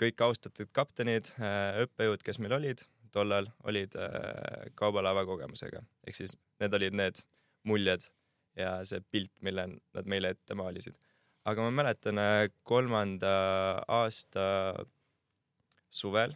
kõik 0.00 0.20
austatud 0.26 0.70
kaptenid, 0.74 1.30
õppejõud, 1.84 2.22
kes 2.26 2.40
meil 2.42 2.58
olid 2.58 2.82
tollal, 3.14 3.46
olid 3.62 3.94
äh, 3.94 4.68
kaubalaeva 4.74 5.22
kogemusega. 5.26 5.84
ehk 6.06 6.18
siis 6.18 6.34
need 6.60 6.74
olid 6.74 6.98
need 6.98 7.22
muljed 7.62 8.10
ja 8.58 8.80
see 8.86 9.02
pilt, 9.10 9.32
mille 9.42 9.68
nad 9.70 10.10
meile 10.10 10.34
ette 10.34 10.58
maalisid 10.58 10.98
aga 11.44 11.62
ma 11.62 11.70
mäletan 11.82 12.20
kolmanda 12.62 13.34
aasta 13.88 14.44
suvel 15.90 16.34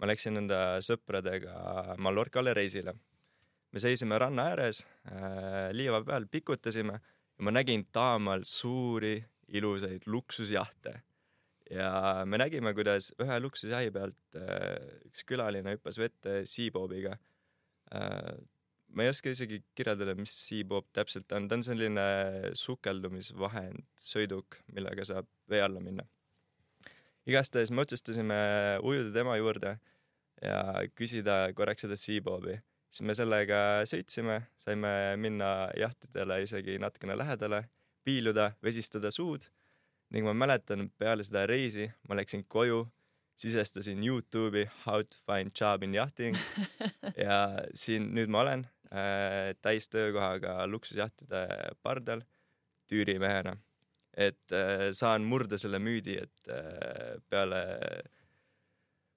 ma 0.00 0.08
läksin 0.08 0.40
enda 0.40 0.80
sõpradega 0.84 1.96
Mallorcale 2.00 2.54
reisile. 2.56 2.94
me 3.70 3.78
seisime 3.78 4.18
ranna 4.18 4.48
ääres 4.50 4.82
äh, 5.06 5.70
liiva 5.76 6.00
peal, 6.02 6.26
pikutasime 6.26 6.96
ja 6.96 7.44
ma 7.44 7.52
nägin 7.52 7.84
taamal 7.92 8.42
suuri 8.44 9.20
ilusaid 9.48 10.06
luksusjahte. 10.06 10.94
ja 11.70 12.24
me 12.24 12.38
nägime, 12.38 12.74
kuidas 12.74 13.12
ühe 13.20 13.40
luksusjahi 13.40 13.90
pealt 13.90 14.40
äh, 14.40 14.80
üks 15.10 15.24
külaline 15.28 15.76
hüppas 15.76 16.00
vette 16.00 16.40
Seabobiga 16.48 17.18
äh, 17.94 18.32
ma 18.94 19.04
ei 19.04 19.12
oska 19.12 19.32
isegi 19.32 19.60
kirjeldada, 19.76 20.14
mis 20.18 20.32
Seabob 20.46 20.88
täpselt 20.96 21.30
on, 21.36 21.46
ta 21.48 21.58
on 21.58 21.64
selline 21.66 22.06
sukeldumisvahend, 22.58 23.84
sõiduk, 23.98 24.58
millega 24.74 25.06
saab 25.06 25.28
vee 25.50 25.62
alla 25.64 25.82
minna. 25.82 26.06
igastahes 27.26 27.70
me 27.70 27.84
otsustasime 27.84 28.40
ujuda 28.82 29.12
tema 29.14 29.36
juurde 29.38 29.76
ja 30.42 30.60
küsida 30.96 31.52
korraks 31.54 31.86
seda 31.86 31.96
Seabobi. 31.96 32.58
siis 32.90 33.06
me 33.06 33.14
sellega 33.14 33.84
sõitsime, 33.86 34.40
saime 34.56 35.16
minna 35.16 35.70
jahtidele 35.78 36.42
isegi 36.42 36.78
natukene 36.78 37.16
lähedale, 37.16 37.64
piiluda, 38.04 38.52
vesistada 38.62 39.10
suud 39.10 39.46
ning 40.10 40.26
ma 40.26 40.34
mäletan, 40.34 40.88
peale 40.98 41.22
seda 41.22 41.46
reisi 41.46 41.90
ma 42.08 42.18
läksin 42.18 42.44
koju 42.48 42.86
sisestasin 43.40 44.02
Youtube'i 44.04 44.66
How 44.86 45.02
to 45.02 45.16
find 45.26 45.50
job 45.60 45.82
in 45.82 45.94
yachting 45.94 46.36
ja 47.26 47.62
siin 47.74 48.10
nüüd 48.16 48.28
ma 48.28 48.42
olen 48.42 48.66
täistöökohaga 49.62 50.66
luksusjahtide 50.66 51.46
pardal 51.82 52.24
tüürimehena. 52.90 53.56
et 54.16 54.52
äh, 54.52 54.90
saan 54.92 55.22
murda 55.22 55.58
selle 55.58 55.78
müüdi, 55.78 56.16
et 56.18 56.48
äh, 56.50 57.20
peale, 57.30 57.60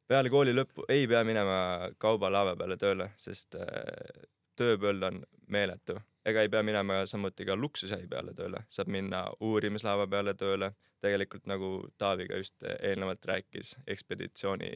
peale 0.07 0.29
kooli 0.29 0.53
lõppu 0.53 0.85
ei 0.93 1.07
pea 1.09 1.23
minema 1.25 1.55
kaubalaeva 1.97 2.53
peale 2.59 2.77
tööle, 2.77 3.09
sest 3.17 3.57
äh, 3.57 4.27
tööpõld 4.55 5.07
on 5.09 5.17
meeletu. 5.49 5.97
ega 6.25 6.45
ei 6.45 6.51
pea 6.53 6.61
minema 6.63 7.01
samuti 7.09 7.45
ka 7.49 7.57
luksusjahi 7.57 8.07
peale 8.07 8.35
tööle, 8.37 8.61
saab 8.69 8.93
minna 8.93 9.25
uurimislaeva 9.41 10.05
peale 10.07 10.37
tööle, 10.39 10.69
tegelikult 11.01 11.49
nagu 11.49 11.73
Taavi 11.97 12.29
ka 12.29 12.37
just 12.39 12.63
eelnevalt 12.79 13.25
rääkis, 13.25 13.75
ekspeditsiooni 13.87 14.71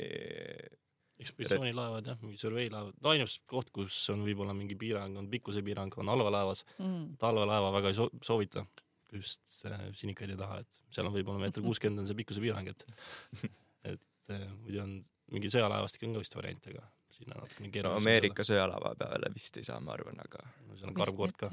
ekspeditsioonilaevad 1.17 2.12
jah, 2.12 2.17
mingi 2.21 2.38
surveilaevad, 2.41 2.97
no 3.01 3.13
ainus 3.13 3.39
koht, 3.49 3.71
kus 3.73 3.95
on 4.13 4.21
võib-olla 4.25 4.53
mingi 4.58 4.77
piirang, 4.80 5.17
on 5.17 5.30
pikkuse 5.32 5.63
piirang, 5.65 5.93
on 5.97 6.12
allveelaevas. 6.13 6.63
Mm. 6.77 7.15
allveelaeva 7.30 7.71
väga 7.80 7.93
ei 7.93 7.97
so- 7.97 8.12
soovita 8.21 8.65
just 9.13 9.65
äh, 9.65 9.88
sinikaid 9.95 10.34
ei 10.34 10.39
taha, 10.39 10.60
et 10.63 10.82
seal 10.91 11.08
on 11.08 11.15
võib-olla 11.15 11.41
meeter 11.41 11.63
kuuskümmend 11.65 12.03
on 12.03 12.10
see 12.10 12.17
pikkuse 12.19 12.43
piirang, 12.43 12.67
et 12.69 12.86
et 13.93 14.34
äh, 14.36 14.45
muidu 14.62 14.84
on 14.84 14.93
mingi 15.34 15.51
sõjalaevastik 15.51 16.06
on 16.08 16.15
ka 16.17 16.23
vist 16.23 16.38
variant, 16.38 16.69
aga 16.71 16.84
sinna 17.17 17.39
natukene 17.39 17.69
no 17.69 17.73
keerulisem. 17.73 18.03
Ameerika 18.03 18.45
sõjalava 18.45 18.93
peale 18.99 19.32
vist 19.34 19.58
ei 19.58 19.65
saa, 19.65 19.80
ma 19.84 19.95
arvan, 19.95 20.19
aga 20.21 20.43
seal 20.75 20.91
on 20.91 20.97
karv 20.97 21.17
kord 21.17 21.39
ka. 21.39 21.49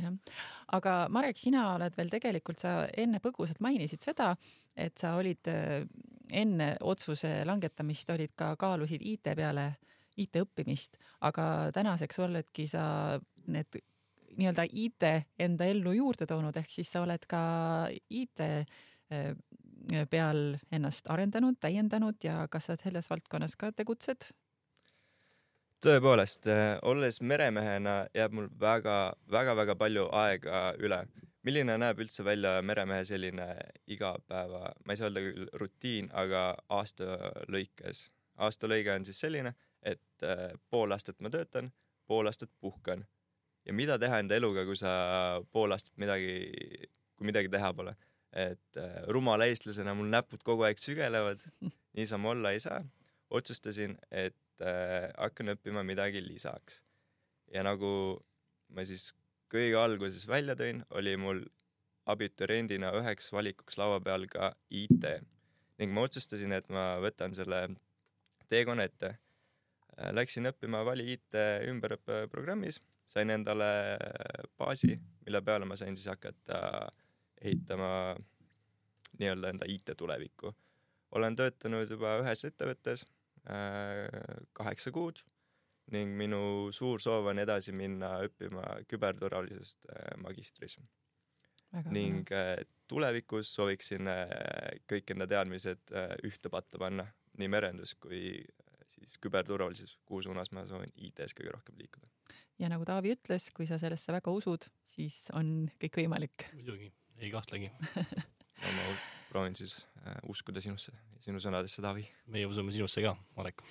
aga 0.77 0.96
Marek, 1.14 1.40
sina 1.40 1.70
oled 1.74 1.96
veel 1.96 2.12
tegelikult, 2.12 2.61
sa 2.61 2.83
enne 3.00 3.22
põgusalt 3.24 3.62
mainisid 3.64 4.05
seda, 4.05 4.35
et 4.77 4.98
sa 5.00 5.14
olid 5.20 5.50
äh, 5.50 5.87
enne 6.32 6.74
otsuse 6.80 7.44
langetamist 7.44 8.10
olid 8.10 8.32
ka 8.37 8.54
kaalusid 8.56 9.02
IT 9.04 9.34
peale, 9.37 9.74
IT 10.16 10.38
õppimist, 10.40 10.96
aga 11.26 11.70
tänaseks 11.74 12.18
oledki 12.22 12.68
sa 12.70 12.84
need 13.46 13.80
nii-öelda 14.34 14.64
IT 14.70 15.08
enda 15.38 15.66
ellu 15.70 15.92
juurde 15.94 16.26
toonud, 16.26 16.56
ehk 16.56 16.70
siis 16.70 16.90
sa 16.90 17.02
oled 17.04 17.26
ka 17.30 17.42
IT 18.10 18.40
äh, 18.40 19.34
peal 20.10 20.56
ennast 20.72 21.10
arendanud, 21.12 21.58
täiendanud 21.60 22.24
ja 22.24 22.46
kas 22.50 22.70
sa 22.70 22.78
selles 22.80 23.10
valdkonnas 23.10 23.56
ka 23.60 23.72
tegutsed? 23.76 24.30
tõepoolest, 25.84 26.48
olles 26.88 27.20
meremehena 27.20 28.06
jääb 28.16 28.32
mul 28.32 28.46
väga-väga-väga 28.60 29.74
palju 29.76 30.06
aega 30.16 30.62
üle. 30.80 31.02
Milline 31.44 31.76
näeb 31.80 32.00
üldse 32.00 32.24
välja 32.24 32.57
meremehe 32.64 33.04
selline 33.09 33.48
igapäeva, 33.90 34.70
ma 34.85 34.94
ei 34.94 35.00
saa 35.00 35.11
öelda 35.11 35.22
küll 35.24 35.48
rutiin, 35.61 36.11
aga 36.16 36.46
aasta 36.72 37.18
lõikes. 37.52 38.09
aasta 38.37 38.68
lõige 38.68 38.94
on 38.94 39.04
siis 39.04 39.20
selline, 39.20 39.54
et 39.83 40.24
äh, 40.26 40.48
pool 40.70 40.92
aastat 40.96 41.20
ma 41.20 41.30
töötan, 41.30 41.70
pool 42.07 42.26
aastat 42.26 42.50
puhkan. 42.61 43.04
ja 43.64 43.72
mida 43.72 43.98
teha 43.98 44.18
enda 44.20 44.37
eluga, 44.37 44.64
kui 44.64 44.76
sa 44.76 44.90
pool 45.52 45.72
aastat 45.72 45.96
midagi, 45.96 46.35
kui 47.16 47.26
midagi 47.26 47.48
teha 47.52 47.72
pole. 47.74 47.94
et 48.33 48.80
äh, 48.80 49.02
rumala 49.09 49.46
eestlasena 49.46 49.94
mul 49.94 50.09
näpud 50.11 50.42
kogu 50.42 50.64
aeg 50.66 50.80
sügelevad, 50.80 51.44
niisama 51.96 52.30
olla 52.30 52.52
ei 52.52 52.61
saa. 52.61 52.80
otsustasin, 53.30 53.98
et 54.11 54.62
äh, 54.62 55.11
hakkan 55.18 55.54
õppima 55.57 55.85
midagi 55.85 56.24
lisaks. 56.24 56.85
ja 57.52 57.62
nagu 57.62 57.90
ma 58.74 58.85
siis 58.85 59.12
kõige 59.55 59.79
alguses 59.79 60.27
välja 60.29 60.57
tõin, 60.59 60.83
oli 60.99 61.14
mul 61.21 61.45
abituriendina 62.11 62.90
üheks 62.99 63.31
valikuks 63.33 63.79
laua 63.81 64.01
peal 64.05 64.27
ka 64.31 64.53
IT 64.71 65.07
ning 65.81 65.95
ma 65.95 66.05
otsustasin, 66.07 66.53
et 66.55 66.69
ma 66.71 66.95
võtan 67.03 67.35
selle 67.35 67.64
teekonna 68.51 68.87
ette. 68.87 69.14
Läksin 70.14 70.51
õppima 70.51 70.83
Vali 70.87 71.07
IT 71.14 71.38
ümberõppeprogrammis, 71.71 72.81
sain 73.11 73.31
endale 73.31 73.71
baasi, 74.59 74.95
mille 75.27 75.43
peale 75.43 75.67
ma 75.67 75.79
sain 75.79 75.97
siis 75.97 76.11
hakata 76.11 76.61
ehitama 77.40 77.90
nii-öelda 79.19 79.55
enda 79.55 79.69
IT 79.71 79.95
tulevikku. 79.99 80.55
olen 81.14 81.37
töötanud 81.37 81.90
juba 81.90 82.17
ühes 82.23 82.45
ettevõttes 82.45 83.05
kaheksa 84.53 84.90
kuud 84.90 85.21
ning 85.92 86.14
minu 86.16 86.70
suur 86.73 87.03
soov 87.03 87.29
on 87.33 87.40
edasi 87.42 87.75
minna 87.77 88.16
õppima 88.25 88.64
küberturvalisust 88.88 89.88
äh, 89.90 90.14
magistris. 90.23 90.79
ning 91.90 92.31
äh, 92.33 92.62
tulevikus 92.88 93.51
sooviksin 93.57 94.09
äh, 94.09 94.31
kõik 94.90 95.11
enda 95.11 95.27
teadmised 95.27 95.92
ühte 96.25 96.51
patta 96.53 96.79
panna, 96.79 97.07
nii 97.38 97.51
merendus 97.51 97.97
kui 97.99 98.38
siis 98.88 99.18
küberturvalisus, 99.18 99.99
kuhu 100.07 100.23
suunas 100.23 100.53
ma 100.55 100.62
soovin 100.68 100.92
IT-s 100.97 101.35
kõige 101.37 101.57
rohkem 101.57 101.81
liikuda. 101.81 102.09
ja 102.62 102.70
nagu 102.70 102.87
Taavi 102.87 103.16
ütles, 103.16 103.51
kui 103.53 103.66
sa 103.66 103.79
sellesse 103.81 104.14
väga 104.14 104.33
usud, 104.33 104.68
siis 104.87 105.27
on 105.35 105.66
kõik 105.83 106.01
võimalik. 106.05 106.49
muidugi, 106.55 106.92
ei 107.18 107.33
kahtlegi. 107.35 107.73
no 108.62 108.75
ma 108.79 108.94
proovin 109.33 109.57
siis 109.59 109.81
uskuda 110.31 110.62
sinusse, 110.62 110.94
sinu 111.20 111.42
sõnadesse, 111.42 111.83
Taavi. 111.83 112.07
meie 112.31 112.47
usume 112.47 112.73
sinusse 112.73 113.03
ka, 113.03 113.16
Marek. 113.37 113.64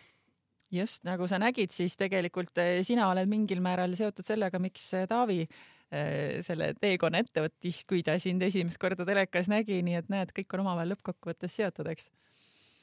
Just 0.73 1.05
nagu 1.07 1.27
sa 1.29 1.39
nägid, 1.41 1.73
siis 1.73 1.95
tegelikult 1.99 2.57
eh, 2.61 2.81
sina 2.85 3.07
oled 3.11 3.29
mingil 3.29 3.61
määral 3.63 3.93
seotud 3.97 4.25
sellega, 4.25 4.61
miks 4.63 4.85
eh, 4.97 5.05
Taavi 5.09 5.41
eh, 5.43 6.41
selle 6.45 6.71
teekonna 6.79 7.21
ette 7.23 7.45
võttis, 7.45 7.83
kui 7.89 8.03
ta 8.05 8.17
sind 8.21 8.43
esimest 8.45 8.81
korda 8.81 9.05
telekas 9.07 9.51
nägi, 9.51 9.81
nii 9.85 9.99
et 10.01 10.11
näed, 10.13 10.33
kõik 10.35 10.57
on 10.57 10.65
omavahel 10.65 10.93
lõppkokkuvõttes 10.95 11.59
seotud, 11.59 11.89
eks. 11.93 12.09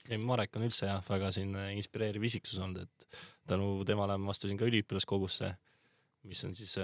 Ei, 0.08 0.18
Marek 0.18 0.56
on 0.56 0.64
üldse 0.66 0.88
jah, 0.88 1.02
väga 1.06 1.28
selline 1.34 1.70
inspireeriv 1.76 2.24
isiksus 2.30 2.62
olnud, 2.62 2.86
et 2.86 3.20
tänu 3.50 3.72
temale 3.86 4.16
ma 4.18 4.32
astusin 4.32 4.58
ka 4.58 4.66
üliõpilaskogusse, 4.70 5.52
mis 6.30 6.40
on 6.46 6.56
siis 6.56 6.78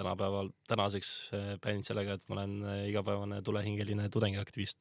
tänapäeval, 0.00 0.48
tänaseks 0.68 1.10
äh, 1.34 1.48
pärinud 1.60 1.84
sellega, 1.84 2.16
et 2.16 2.24
ma 2.28 2.38
olen 2.38 2.54
äh, 2.64 2.84
igapäevane 2.88 3.42
tulehingeline 3.44 4.08
tudengiaktivist. 4.12 4.80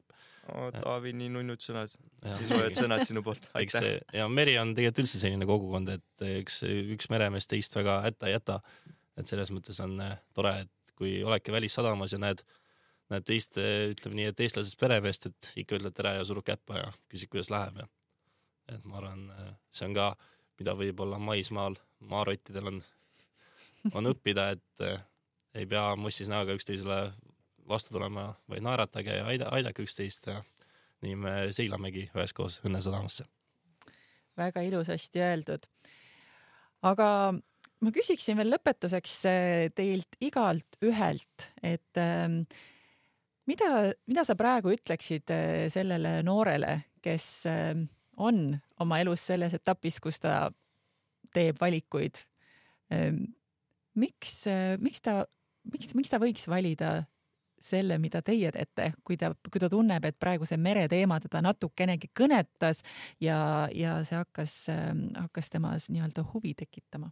Taavi, 0.49 1.12
nii 1.13 1.29
nunnud 1.29 1.62
sõnad, 1.62 1.91
nii 2.23 2.47
soojad 2.49 2.77
sõnad 2.79 3.03
sinu 3.05 3.21
poolt, 3.25 3.51
aitäh. 3.60 3.99
ja 4.15 4.25
meri 4.32 4.55
on 4.58 4.71
tegelikult 4.73 5.03
üldse 5.03 5.21
selline 5.21 5.45
kogukond, 5.49 5.91
et 5.93 6.23
eks 6.25 6.63
üks 6.95 7.10
meremees 7.13 7.45
teist 7.51 7.75
väga 7.77 7.99
hätta 8.08 8.29
ei 8.29 8.34
jäta. 8.38 8.58
et 9.19 9.27
selles 9.27 9.51
mõttes 9.51 9.77
on 9.84 9.99
äh, 10.01 10.15
tore, 10.34 10.55
et 10.63 10.93
kui 10.97 11.19
oledki 11.27 11.51
välissadamas 11.51 12.15
ja 12.15 12.21
näed, 12.23 12.41
näed 13.12 13.27
teist, 13.27 13.60
äh, 13.62 13.89
ütleme 13.91 14.21
nii, 14.21 14.29
et 14.32 14.43
eestlasest 14.45 14.79
peremeest, 14.79 15.27
et 15.29 15.51
ikka 15.60 15.77
ütled 15.77 15.95
tere 15.97 16.15
ja 16.17 16.25
surud 16.25 16.47
käppa 16.47 16.79
ja 16.79 16.89
küsid, 17.12 17.29
kuidas 17.29 17.51
läheb 17.53 17.84
ja 17.84 17.89
et 18.69 18.86
ma 18.86 19.01
arvan, 19.01 19.27
see 19.73 19.88
on 19.89 19.95
ka, 19.97 20.13
mida 20.62 20.75
võib-olla 20.77 21.17
maismaal 21.21 21.77
maarottidel 22.10 22.69
on, 22.69 22.82
on 23.93 24.11
õppida, 24.11 24.49
et 24.55 24.85
äh, 24.85 25.01
ei 25.55 25.65
pea 25.69 25.95
mossis 25.99 26.29
näoga 26.31 26.55
üksteisele 26.57 27.01
vastu 27.69 27.93
tulema, 27.93 28.33
vaid 28.49 28.63
naeratage 28.65 29.19
ja 29.19 29.27
aida, 29.29 29.49
aidake 29.55 29.83
üksteist 29.85 30.29
ja 30.29 30.39
nii 31.05 31.15
me 31.19 31.33
seilamegi 31.55 32.09
üheskoos 32.15 32.59
Õnnesadamasse. 32.67 33.25
väga 34.37 34.61
ilusasti 34.61 35.21
öeldud. 35.21 35.67
aga 36.81 37.07
ma 37.83 37.93
küsiksin 37.95 38.37
veel 38.39 38.51
lõpetuseks 38.53 39.15
eh, 39.29 39.69
teilt 39.75 40.19
igalt 40.23 40.79
ühelt, 40.83 41.49
et 41.63 42.01
ähm, 42.01 42.41
mida, 43.47 43.93
mida 44.07 44.25
sa 44.27 44.35
praegu 44.39 44.73
ütleksid 44.75 45.31
eh, 45.31 45.67
sellele 45.71 46.19
noorele, 46.23 46.81
kes 47.03 47.27
ähm, 47.47 47.87
on 48.17 48.57
oma 48.79 48.99
elus 48.99 49.23
selles 49.31 49.55
etapis, 49.55 49.99
kus 50.03 50.19
ta 50.19 50.49
teeb 51.33 51.59
valikuid 51.61 52.25
ähm,? 52.93 53.27
Miks, 53.99 54.41
miks 54.81 55.03
ta, 55.05 55.21
miks, 55.71 55.93
miks 55.97 56.12
ta 56.13 56.19
võiks 56.21 56.47
valida 56.51 56.99
selle, 57.62 57.97
mida 57.99 58.21
teie 58.23 58.51
teete, 58.55 58.91
kui 59.03 59.17
ta, 59.19 59.33
kui 59.51 59.62
ta 59.62 59.69
tunneb, 59.71 60.05
et 60.07 60.17
praegu 60.19 60.47
see 60.47 60.57
mereteema 60.59 61.19
teda 61.19 61.41
natukenegi 61.43 62.12
kõnetas 62.15 62.83
ja, 63.23 63.67
ja 63.75 63.99
see 64.07 64.19
hakkas 64.19 64.55
äh,, 64.73 64.91
hakkas 65.19 65.51
temas 65.51 65.89
nii-öelda 65.93 66.25
huvi 66.33 66.55
tekitama? 66.57 67.12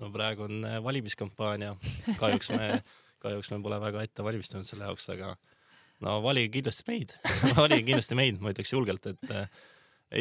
no 0.00 0.10
praegu 0.14 0.46
on 0.46 0.64
äh, 0.64 0.78
valimiskampaania, 0.82 1.74
kahjuks 2.20 2.52
me, 2.54 2.80
kahjuks 3.22 3.50
me 3.52 3.60
pole 3.64 3.80
väga 3.82 4.04
ette 4.06 4.24
valmistunud 4.24 4.68
selle 4.68 4.86
jaoks, 4.88 5.10
aga 5.12 5.34
no 6.04 6.20
valige 6.24 6.54
kindlasti 6.56 6.86
meid. 6.88 7.16
Valige 7.58 7.84
kindlasti 7.90 8.16
meid, 8.16 8.38
ma 8.40 8.54
ütleks 8.54 8.72
julgelt, 8.72 9.10
et 9.10 9.34
äh, 9.34 9.50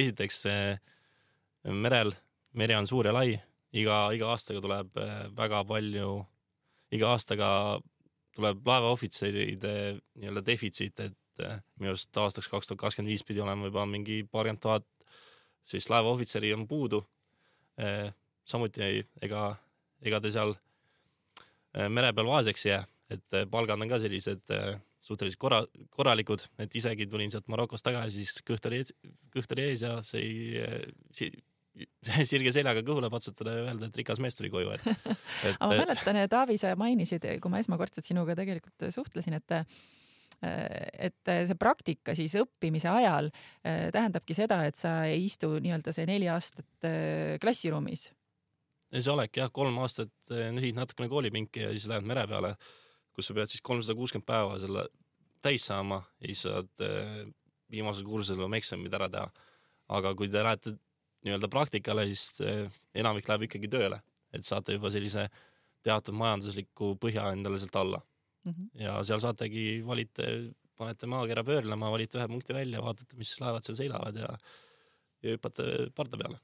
esiteks 0.01 0.41
äh, 0.51 0.81
merel, 1.71 2.11
meri 2.59 2.75
on 2.75 2.89
suur 2.89 3.07
ja 3.07 3.15
lai, 3.15 3.37
iga, 3.73 4.01
iga 4.15 4.33
aastaga 4.33 4.61
tuleb 4.65 4.97
äh, 4.97 5.23
väga 5.37 5.63
palju, 5.69 6.13
iga 6.95 7.13
aastaga 7.13 7.49
tuleb 8.35 8.67
laevaohvitseride 8.67 9.73
nii-öelda 10.19 10.45
defitsiit, 10.45 10.99
et 10.99 11.43
äh, 11.45 11.59
minu 11.79 11.93
arust 11.93 12.17
aastaks 12.17 12.49
kaks 12.51 12.69
tuhat 12.69 12.85
kakskümmend 12.85 13.13
viis 13.13 13.25
pidi 13.27 13.43
olema 13.43 13.69
juba 13.69 13.85
mingi 13.89 14.23
paarkümmend 14.31 14.63
tuhat 14.63 14.87
siis 15.63 15.89
laevaohvitseri 15.89 16.53
on 16.53 16.67
puudu. 16.67 17.05
samuti 18.45 18.81
ei, 18.83 19.03
ega, 19.21 19.55
ega 20.01 20.19
te 20.19 20.31
seal 20.33 20.51
äh, 20.51 21.87
mere 21.89 22.11
peal 22.13 22.27
vaeseks 22.27 22.65
ei 22.65 22.71
jää, 22.71 22.85
et 23.15 23.35
äh, 23.37 23.45
palgad 23.51 23.79
on 23.79 23.91
ka 23.91 23.99
sellised 24.01 24.55
suhteliselt 24.99 25.39
korra, 25.39 25.61
korralikud, 25.89 26.43
et 26.59 26.75
isegi 26.75 27.07
tulin 27.07 27.31
sealt 27.31 27.47
Marokost 27.47 27.85
tagasi, 27.85 28.25
siis 28.25 28.41
kõht 28.45 28.65
oli 28.67 28.81
kõht 29.35 29.53
oli 29.55 29.67
ees 29.69 29.85
ja 29.85 29.93
see 30.03 30.25
ei 30.25 31.29
sirge 32.29 32.53
seljaga 32.55 32.83
kõhule 32.85 33.09
patsutada 33.13 33.53
ja 33.55 33.67
öelda, 33.67 33.89
et 33.89 34.01
rikas 34.01 34.21
mees 34.23 34.37
tuli 34.37 34.51
koju, 34.53 34.73
et, 34.75 34.85
et. 35.47 35.55
aga 35.55 35.71
ma 35.71 35.79
mäletan, 35.83 36.21
Taavi, 36.31 36.59
sa 36.61 36.73
mainisid, 36.79 37.25
kui 37.41 37.53
ma 37.53 37.61
esmakordselt 37.63 38.07
sinuga 38.07 38.37
tegelikult 38.39 38.89
suhtlesin, 38.95 39.39
et 39.39 39.57
et 40.39 41.29
see 41.49 41.55
praktika 41.59 42.13
siis 42.15 42.31
õppimise 42.39 42.87
ajal 42.87 43.27
tähendabki 43.59 44.35
seda, 44.37 44.61
et 44.69 44.77
sa 44.79 45.01
ei 45.09 45.25
istu 45.25 45.49
nii-öelda 45.59 45.91
see 45.91 46.05
neli 46.07 46.29
aastat 46.31 46.87
klassiruumis. 47.43 48.05
see 48.93 49.11
olek 49.11 49.41
jah, 49.41 49.51
kolm 49.51 49.81
aastat 49.83 50.31
nühid 50.55 50.77
natukene 50.77 51.09
koolipinki 51.11 51.65
ja 51.65 51.73
siis 51.73 51.89
lähed 51.91 52.07
mere 52.07 52.23
peale, 52.29 52.53
kus 53.11 53.27
sa 53.27 53.35
pead 53.35 53.51
siis 53.51 53.65
kolmsada 53.65 53.97
kuuskümmend 53.99 54.29
päeva 54.29 54.55
selle 54.63 54.85
täis 55.43 55.65
saama 55.67 55.99
ja 56.21 56.31
siis 56.31 56.45
saad 56.47 56.87
viimasel 57.73 58.07
kursusel 58.07 58.45
oma 58.45 58.61
eksamid 58.61 58.95
ära 58.95 59.09
teha. 59.11 59.27
aga 59.89 60.13
kui 60.15 60.29
te 60.29 60.43
lähete 60.45 60.77
nii-öelda 61.25 61.49
praktikale, 61.51 62.05
siis 62.09 62.39
enamik 62.95 63.27
läheb 63.27 63.47
ikkagi 63.47 63.69
tööle, 63.71 63.99
et 64.33 64.45
saate 64.47 64.77
juba 64.77 64.91
sellise 64.93 65.27
teatud 65.85 66.15
majandusliku 66.19 66.93
põhja 67.01 67.29
endale 67.33 67.59
sealt 67.59 67.75
alla 67.79 68.01
mm. 68.45 68.51
-hmm. 68.51 68.69
ja 68.83 68.97
seal 69.03 69.21
saategi, 69.23 69.81
valite, 69.85 70.27
panete 70.77 71.07
maakera 71.07 71.43
pöörlema, 71.43 71.91
valite 71.91 72.19
ühe 72.19 72.27
punkti 72.27 72.53
välja, 72.53 72.83
vaatate, 72.83 73.17
mis 73.19 73.35
laevad 73.39 73.65
seal 73.65 73.77
seilavad 73.79 74.15
ja, 74.15 74.29
ja 75.23 75.35
hüppate 75.35 75.89
parda 75.95 76.17
peale. 76.17 76.39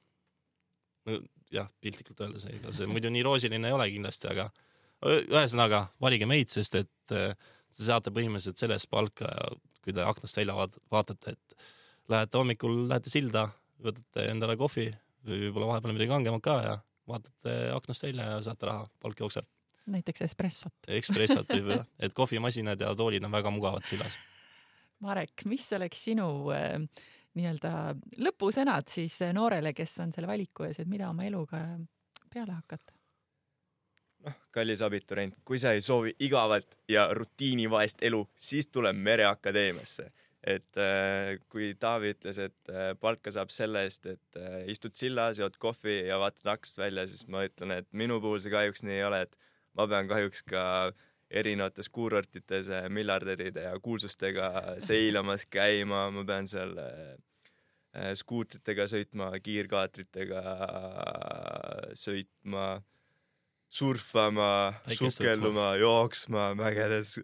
no 1.06 1.20
jah, 1.52 1.70
piltlikult 1.82 2.22
öeldes, 2.26 2.48
ega 2.50 2.74
see 2.74 2.88
muidu 2.90 3.12
nii 3.14 3.24
roosiline 3.24 3.70
ei 3.70 3.76
ole 3.76 3.90
kindlasti, 3.92 4.32
aga 4.32 4.50
ühesõnaga 5.06 5.86
valige 6.02 6.26
meid, 6.26 6.50
sest 6.50 6.76
et 6.80 6.92
te 7.10 7.84
saate 7.84 8.14
põhimõtteliselt 8.16 8.58
selle 8.58 8.78
eest 8.80 8.90
palka 8.90 9.30
ja 9.30 9.50
kui 9.84 9.94
te 9.94 10.02
aknast 10.02 10.40
välja 10.40 10.56
vaatate, 10.92 11.36
et 11.36 11.56
lähete 12.10 12.38
hommikul, 12.40 12.88
lähete 12.90 13.12
silda, 13.12 13.50
võtate 13.84 14.30
endale 14.32 14.58
kohvi 14.60 14.90
või 15.26 15.42
võib-olla 15.48 15.74
vahepeal 15.74 15.96
midagi 15.96 16.14
kangemat 16.14 16.46
ka 16.46 16.56
ja 16.64 16.78
vaatate 17.10 17.58
aknast 17.76 18.08
välja 18.08 18.30
ja 18.36 18.40
saate 18.46 18.70
raha, 18.70 18.88
palk 19.02 19.20
jookseb 19.20 19.50
näiteks 19.86 20.24
espressot. 20.26 20.74
Espressot 20.88 21.52
võib-olla, 21.54 21.84
et 22.06 22.14
kohvimasinad 22.18 22.82
ja 22.82 22.94
toolid 22.98 23.26
on 23.26 23.36
väga 23.36 23.52
mugavad 23.54 23.86
sillas. 23.86 24.18
Marek, 25.06 25.44
mis 25.46 25.68
oleks 25.78 26.02
sinu 26.08 26.28
äh, 26.56 26.80
nii-öelda 27.36 27.72
lõpusõnad 28.26 28.90
siis 28.92 29.20
noorele, 29.36 29.74
kes 29.76 29.98
on 30.04 30.14
selle 30.16 30.30
valiku 30.30 30.66
ees, 30.68 30.80
et 30.82 30.90
mida 30.90 31.10
oma 31.12 31.28
eluga 31.28 31.62
peale 32.32 32.56
hakata? 32.56 32.96
noh, 34.26 34.38
kallis 34.50 34.82
abiturient, 34.82 35.36
kui 35.46 35.60
sa 35.62 35.76
ei 35.76 35.84
soovi 35.86 36.16
igavat 36.26 36.80
ja 36.90 37.06
rutiinivaest 37.14 38.02
elu, 38.08 38.24
siis 38.34 38.72
tule 38.74 38.90
Mereakadeemiasse. 38.94 40.08
Et 40.46 40.78
äh, 40.78 41.36
kui 41.50 41.72
Taavi 41.80 42.14
ütles, 42.14 42.38
et 42.42 42.70
äh, 42.70 42.94
palka 43.02 43.34
saab 43.34 43.52
selle 43.54 43.82
eest, 43.88 44.06
et 44.12 44.40
äh, 44.40 44.62
istud 44.72 44.94
sillas, 44.98 45.40
jood 45.42 45.58
kohvi 45.62 46.04
ja 46.06 46.20
vaatad 46.22 46.54
aknast 46.54 46.78
välja, 46.78 47.08
siis 47.10 47.26
ma 47.32 47.46
ütlen, 47.48 47.74
et 47.80 47.90
minu 47.98 48.20
puhul 48.22 48.42
see 48.44 48.54
kahjuks 48.54 48.86
nii 48.86 49.00
ei 49.00 49.06
ole, 49.08 49.24
et 49.26 49.38
ma 49.76 49.88
pean 49.90 50.10
kahjuks 50.12 50.46
ka 50.52 50.66
erinevates 51.36 51.90
kuurortites 51.90 52.70
miljardäride 52.94 53.66
ja 53.66 53.80
kuulsustega 53.82 54.52
seilamas 54.88 55.48
käima, 55.50 56.08
ma 56.14 56.26
pean 56.28 56.50
seal 56.50 56.78
skuutritega 58.20 58.86
sõitma, 58.92 59.30
kiirkaatritega 59.40 60.42
sõitma, 61.96 62.66
surfama, 63.72 64.52
sukelduma, 64.92 65.70
jooksma, 65.80 66.50
mägedes 66.60 67.16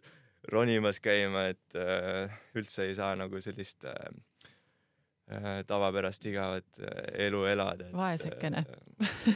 ronimas 0.49 0.99
käima, 1.03 1.47
et 1.53 1.77
äh, 1.77 2.41
üldse 2.57 2.87
ei 2.89 2.95
saa 2.97 3.13
nagu 3.19 3.41
sellist 3.43 3.85
äh, 3.89 5.61
tavapärast 5.67 6.25
igavat 6.27 6.81
elu 7.13 7.45
elada. 7.47 7.91
vaesekene. 7.95 8.65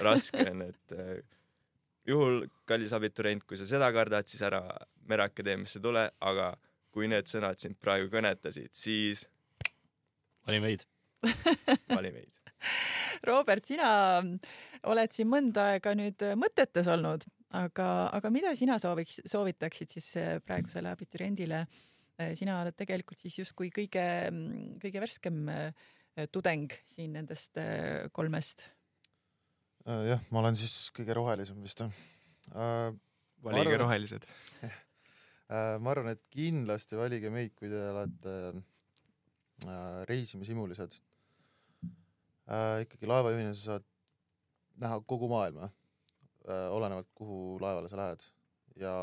raske 0.04 0.50
on, 0.52 0.66
et 0.66 0.96
juhul, 2.10 2.42
kallis 2.68 2.94
abiturient, 2.96 3.46
kui 3.48 3.58
sa 3.60 3.68
seda 3.70 3.92
kardad, 3.96 4.28
siis 4.30 4.44
ära 4.46 4.62
Mereakadeemiasse 5.10 5.80
tule, 5.84 6.08
aga 6.26 6.50
kui 6.96 7.10
need 7.12 7.30
sõnad 7.30 7.62
sind 7.62 7.78
praegu 7.82 8.10
kõnetasid, 8.14 8.72
siis 8.76 9.28
vali 10.48 10.62
meid. 10.64 10.86
Vali 11.92 12.12
meid. 12.16 12.32
Robert, 13.30 13.66
sina 13.68 14.22
oled 14.90 15.14
siin 15.14 15.30
mõnda 15.30 15.72
aega 15.74 15.94
nüüd 15.98 16.24
mõtetes 16.40 16.90
olnud, 16.92 17.26
aga, 17.56 17.90
aga 18.18 18.32
mida 18.34 18.54
sina 18.58 18.78
sooviks, 18.82 19.22
soovitaksid 19.32 19.92
siis 19.98 20.12
äh, 20.22 20.38
praegusele 20.46 20.94
abituriendile? 20.94 21.66
sina 22.16 22.62
oled 22.62 22.72
tegelikult 22.80 23.20
siis 23.20 23.36
justkui 23.42 23.68
kõige, 23.76 24.04
kõige 24.80 25.02
värskem 25.04 25.50
tudeng 26.32 26.72
siin 26.88 27.12
nendest 27.12 27.60
kolmest. 28.16 28.64
jah, 29.84 30.24
ma 30.32 30.40
olen 30.40 30.56
siis 30.56 30.94
kõige 30.96 31.18
rohelisem 31.18 31.60
vist 31.60 31.84
jah 31.84 31.92
valige 33.46 33.76
arvan, 33.76 33.82
rohelised 33.86 34.26
äh, 35.54 35.76
ma 35.82 35.94
arvan, 35.94 36.14
et 36.16 36.30
kindlasti 36.34 36.98
valige 37.00 37.32
meid, 37.34 37.54
kui 37.58 37.70
te 37.72 37.82
olete 37.92 38.36
äh, 38.54 40.00
reisimishimulised. 40.10 40.98
Äh, 42.46 42.86
ikkagi 42.86 43.10
laevajuhina 43.10 43.54
sa 43.56 43.76
saad 43.76 43.88
näha 44.82 45.00
kogu 45.08 45.30
maailma, 45.32 45.70
olenevalt 46.48 47.08
kuhu 47.18 47.58
laevale 47.62 47.90
sa 47.90 47.98
lähed. 47.98 48.26
Ja 48.78 48.94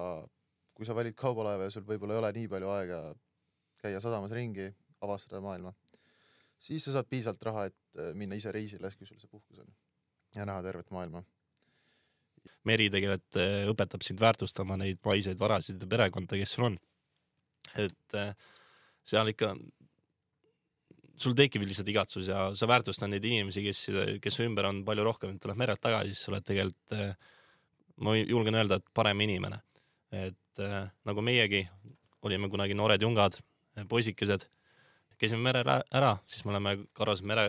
kui 0.77 0.87
sa 0.87 0.95
valid 0.95 1.17
kaubalaeva 1.19 1.67
ja 1.67 1.75
sul 1.75 1.85
võib-olla 1.89 2.15
ei 2.15 2.23
ole 2.23 2.33
nii 2.37 2.51
palju 2.53 2.71
aega 2.71 3.01
käia 3.83 4.01
sadamas 4.01 4.33
ringi, 4.37 4.69
avastada 5.03 5.41
maailma, 5.43 5.73
siis 6.63 6.85
sa 6.87 6.95
saad 6.97 7.09
piisavalt 7.11 7.47
raha, 7.49 7.65
et 7.71 8.03
minna 8.19 8.39
ise 8.39 8.53
reisile, 8.55 8.91
kui 8.97 9.09
sul 9.09 9.19
see 9.21 9.31
puhkus 9.31 9.63
on. 9.65 9.73
Ja 10.37 10.47
näha 10.49 10.63
tervet 10.65 10.91
maailma. 10.95 11.25
Meri 12.67 12.89
tegelikult 12.91 13.39
äh, 13.39 13.67
õpetab 13.71 14.03
sind 14.07 14.23
väärtustama 14.23 14.79
neid 14.81 14.99
maiseid 15.05 15.39
varasid 15.39 15.83
ja 15.83 15.89
perekonda, 15.91 16.39
kes 16.39 16.55
sul 16.57 16.71
on. 16.71 16.79
et 17.79 18.17
äh, 18.19 18.33
seal 19.07 19.31
ikka, 19.33 19.53
sul 21.21 21.35
tekib 21.39 21.65
lihtsalt 21.67 21.89
igatsus 21.93 22.29
ja 22.31 22.49
sa 22.57 22.69
väärtustad 22.69 23.11
neid 23.11 23.25
inimesi, 23.25 23.63
kes, 23.67 23.85
kes 24.23 24.39
su 24.39 24.47
ümber 24.47 24.69
on 24.69 24.83
palju 24.87 25.05
rohkem, 25.07 25.37
tuleb 25.43 25.61
merelt 25.61 25.83
tagasi, 25.83 26.15
siis 26.15 26.27
sa 26.27 26.33
oled 26.33 26.47
tegelikult, 26.49 26.97
äh, 26.97 27.13
ma 28.03 28.17
julgen 28.19 28.57
öelda, 28.59 28.81
et 28.81 28.89
parem 28.95 29.21
inimene. 29.25 29.61
et 30.13 30.61
nagu 31.09 31.23
meiegi 31.25 31.63
olime 32.29 32.51
kunagi 32.53 32.75
noored 32.77 33.01
jungad, 33.01 33.39
poisikesed, 33.89 34.45
käisime 35.17 35.41
merel 35.47 35.71
ära, 35.71 36.11
siis 36.29 36.45
me 36.45 36.53
oleme 36.53 36.75
karvased 36.93 37.25
mere, 37.25 37.47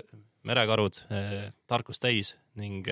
merekarud, 0.47 1.01
tarkust 1.67 2.05
täis 2.05 2.37
ning 2.55 2.87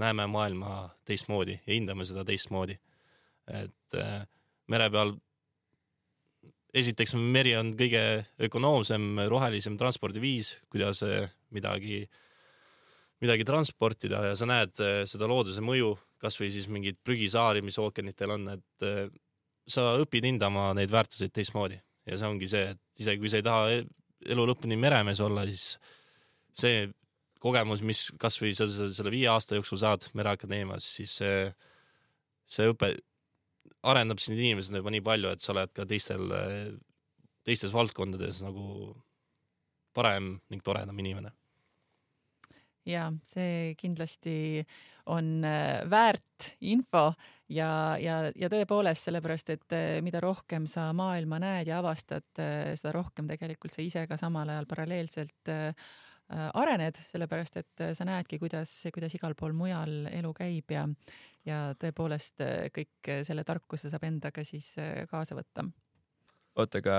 näeme 0.00 0.26
maailma 0.32 0.88
teistmoodi 1.04 1.58
ja 1.58 1.74
hindame 1.74 2.08
seda 2.08 2.24
teistmoodi. 2.24 2.78
et 3.46 3.98
mere 4.72 4.88
peal 4.90 5.12
esiteks 6.76 7.14
meri 7.16 7.54
on 7.56 7.72
kõige 7.76 8.02
ökonoomsem, 8.48 9.22
rohelisem 9.30 9.76
transpordiviis, 9.80 10.56
kuidas 10.72 11.02
äh, 11.06 11.30
midagi, 11.54 12.02
midagi 13.24 13.46
transportida 13.48 14.22
ja 14.28 14.34
sa 14.38 14.48
näed 14.48 14.82
äh, 14.84 15.02
seda 15.08 15.28
looduse 15.30 15.64
mõju, 15.64 15.94
kasvõi 16.22 16.50
siis 16.52 16.68
mingeid 16.72 16.98
prügisaari, 17.04 17.62
mis 17.64 17.78
ookeanitel 17.80 18.36
on, 18.36 18.48
et 18.56 18.86
äh, 18.86 19.06
sa 19.66 19.94
õpid 20.00 20.28
hindama 20.28 20.70
neid 20.76 20.92
väärtuseid 20.92 21.34
teistmoodi. 21.34 21.78
Ja 22.06 22.18
see 22.20 22.28
ongi 22.28 22.48
see, 22.50 22.68
et 22.70 23.02
isegi 23.02 23.18
kui 23.22 23.32
sa 23.32 23.40
ei 23.40 23.46
taha 23.46 23.80
elu 24.30 24.44
lõpuni 24.52 24.78
meremees 24.78 25.20
olla, 25.24 25.42
siis 25.48 25.74
see 26.56 26.86
kogemus, 27.42 27.82
mis 27.84 28.06
kasvõi 28.20 28.54
sa 28.56 28.68
selle 28.70 29.12
viie 29.12 29.26
aasta 29.30 29.58
jooksul 29.58 29.80
saad 29.80 30.06
Mereakadeemias, 30.16 30.86
siis 30.98 31.18
see, 31.20 31.42
see 32.48 32.70
õpe 32.70 32.94
arendab 33.86 34.20
sind 34.22 34.38
inimesena 34.38 34.82
juba 34.82 34.92
nii 34.94 35.04
palju, 35.06 35.32
et 35.32 35.42
sa 35.42 35.52
oled 35.54 35.72
ka 35.76 35.86
teistel, 35.88 36.30
teistes 37.46 37.74
valdkondades 37.74 38.42
nagu 38.44 38.94
parem 39.96 40.36
ning 40.52 40.62
toredam 40.64 40.98
inimene. 40.98 41.32
ja 42.86 43.08
see 43.26 43.74
kindlasti 43.74 44.64
on 45.10 45.44
äh, 45.44 45.82
väärt 45.90 46.52
info 46.60 47.12
ja, 47.48 47.96
ja, 47.98 48.18
ja 48.34 48.50
tõepoolest 48.50 49.08
sellepärast, 49.08 49.52
et 49.54 49.74
äh, 49.74 49.86
mida 50.06 50.20
rohkem 50.22 50.66
sa 50.70 50.88
maailma 50.96 51.40
näed 51.42 51.70
ja 51.70 51.80
avastad, 51.80 52.26
äh, 52.42 52.74
seda 52.78 52.94
rohkem 52.94 53.28
tegelikult 53.30 53.74
sa 53.74 53.82
ise 53.82 54.06
ka 54.06 54.18
samal 54.20 54.50
ajal 54.50 54.68
paralleelselt 54.70 55.56
arened, 56.26 56.98
sellepärast 57.06 57.58
et 57.60 57.82
sa 57.94 58.02
näedki, 58.02 58.40
kuidas, 58.42 58.70
kuidas 58.90 59.12
igal 59.14 59.36
pool 59.38 59.52
mujal 59.54 60.08
elu 60.10 60.32
käib 60.34 60.72
ja, 60.74 60.82
ja 61.46 61.60
tõepoolest 61.80 62.42
äh, 62.44 62.66
kõik 62.74 63.12
selle 63.26 63.46
tarkuse 63.46 63.92
saab 63.92 64.04
endaga 64.08 64.44
siis 64.44 64.74
kaasa 65.10 65.38
võtta. 65.38 65.68
oota, 66.56 66.82
aga 66.82 66.98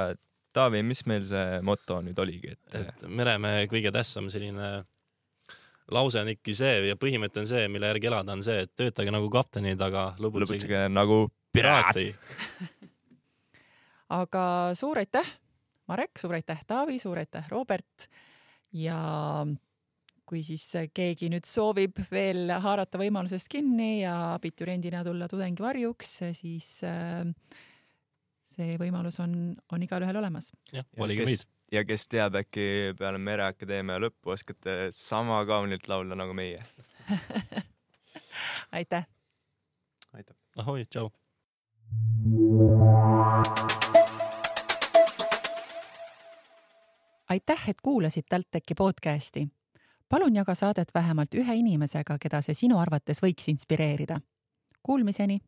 Taavi, 0.57 0.79
mis 0.81 1.03
meil 1.05 1.25
see 1.27 1.59
moto 1.61 1.99
nüüd 2.01 2.17
oligi, 2.17 2.55
et? 2.55 2.77
et 2.79 3.03
meremehe 3.05 3.67
kõige 3.69 3.91
tähtsam 3.93 4.31
selline 4.33 4.87
lause 5.93 6.21
on 6.21 6.31
ikkagi 6.31 6.55
see 6.57 6.73
ja 6.89 6.97
põhimõte 6.99 7.43
on 7.43 7.49
see, 7.49 7.67
mille 7.71 7.89
järgi 7.91 8.09
elada, 8.09 8.35
on 8.35 8.43
see, 8.43 8.63
et 8.65 8.73
töötage 8.75 9.13
nagu 9.13 9.29
kaptenid, 9.31 9.81
aga 9.83 10.09
lõbutsege 10.23 10.85
nagu 10.91 11.25
piraat 11.55 11.99
aga 14.21 14.43
suur 14.77 15.03
aitäh, 15.03 15.29
Marek, 15.87 16.19
suur 16.19 16.35
aitäh, 16.35 16.59
Taavi, 16.67 16.97
suur 16.99 17.21
aitäh, 17.21 17.47
Robert 17.51 18.09
ja 18.75 18.99
kui 20.27 20.43
siis 20.43 20.65
keegi 20.95 21.29
nüüd 21.31 21.47
soovib 21.47 22.01
veel 22.11 22.51
haarata 22.63 22.99
võimalusest 22.99 23.49
kinni 23.51 24.01
ja 24.01 24.13
abituriendina 24.35 25.03
tulla 25.07 25.29
tudengivarjuks, 25.31 26.13
siis 26.37 26.71
äh, 26.87 27.23
see 28.57 28.75
võimalus 28.81 29.21
on, 29.23 29.37
on 29.71 29.85
igalühel 29.85 30.19
olemas. 30.19 30.51
jah, 30.73 30.87
valige 30.99 31.27
meid. 31.29 31.45
ja 31.71 31.83
kes 31.87 32.07
teab, 32.11 32.39
äkki 32.41 32.95
peale 32.99 33.21
Mereakadeemia 33.21 33.99
lõppu 34.03 34.35
oskate 34.35 34.89
sama 34.95 35.39
kaunilt 35.47 35.87
laulda 35.91 36.17
nagu 36.19 36.35
meie 36.37 36.63
aitäh! 38.77 39.07
aitäh! 40.13 40.35
ahoi, 40.57 40.85
tšau! 40.85 41.11
aitäh, 47.29 47.69
et 47.69 47.81
kuulasid 47.81 48.27
TalTechi 48.29 48.75
podcasti. 48.77 49.47
Palun 50.09 50.35
jaga 50.35 50.55
saadet 50.55 50.93
vähemalt 50.95 51.35
ühe 51.35 51.55
inimesega, 51.55 52.17
keda 52.17 52.41
see 52.41 52.55
sinu 52.55 52.79
arvates 52.79 53.21
võiks 53.23 53.49
inspireerida. 53.51 54.19
Kuulmiseni 54.83 55.39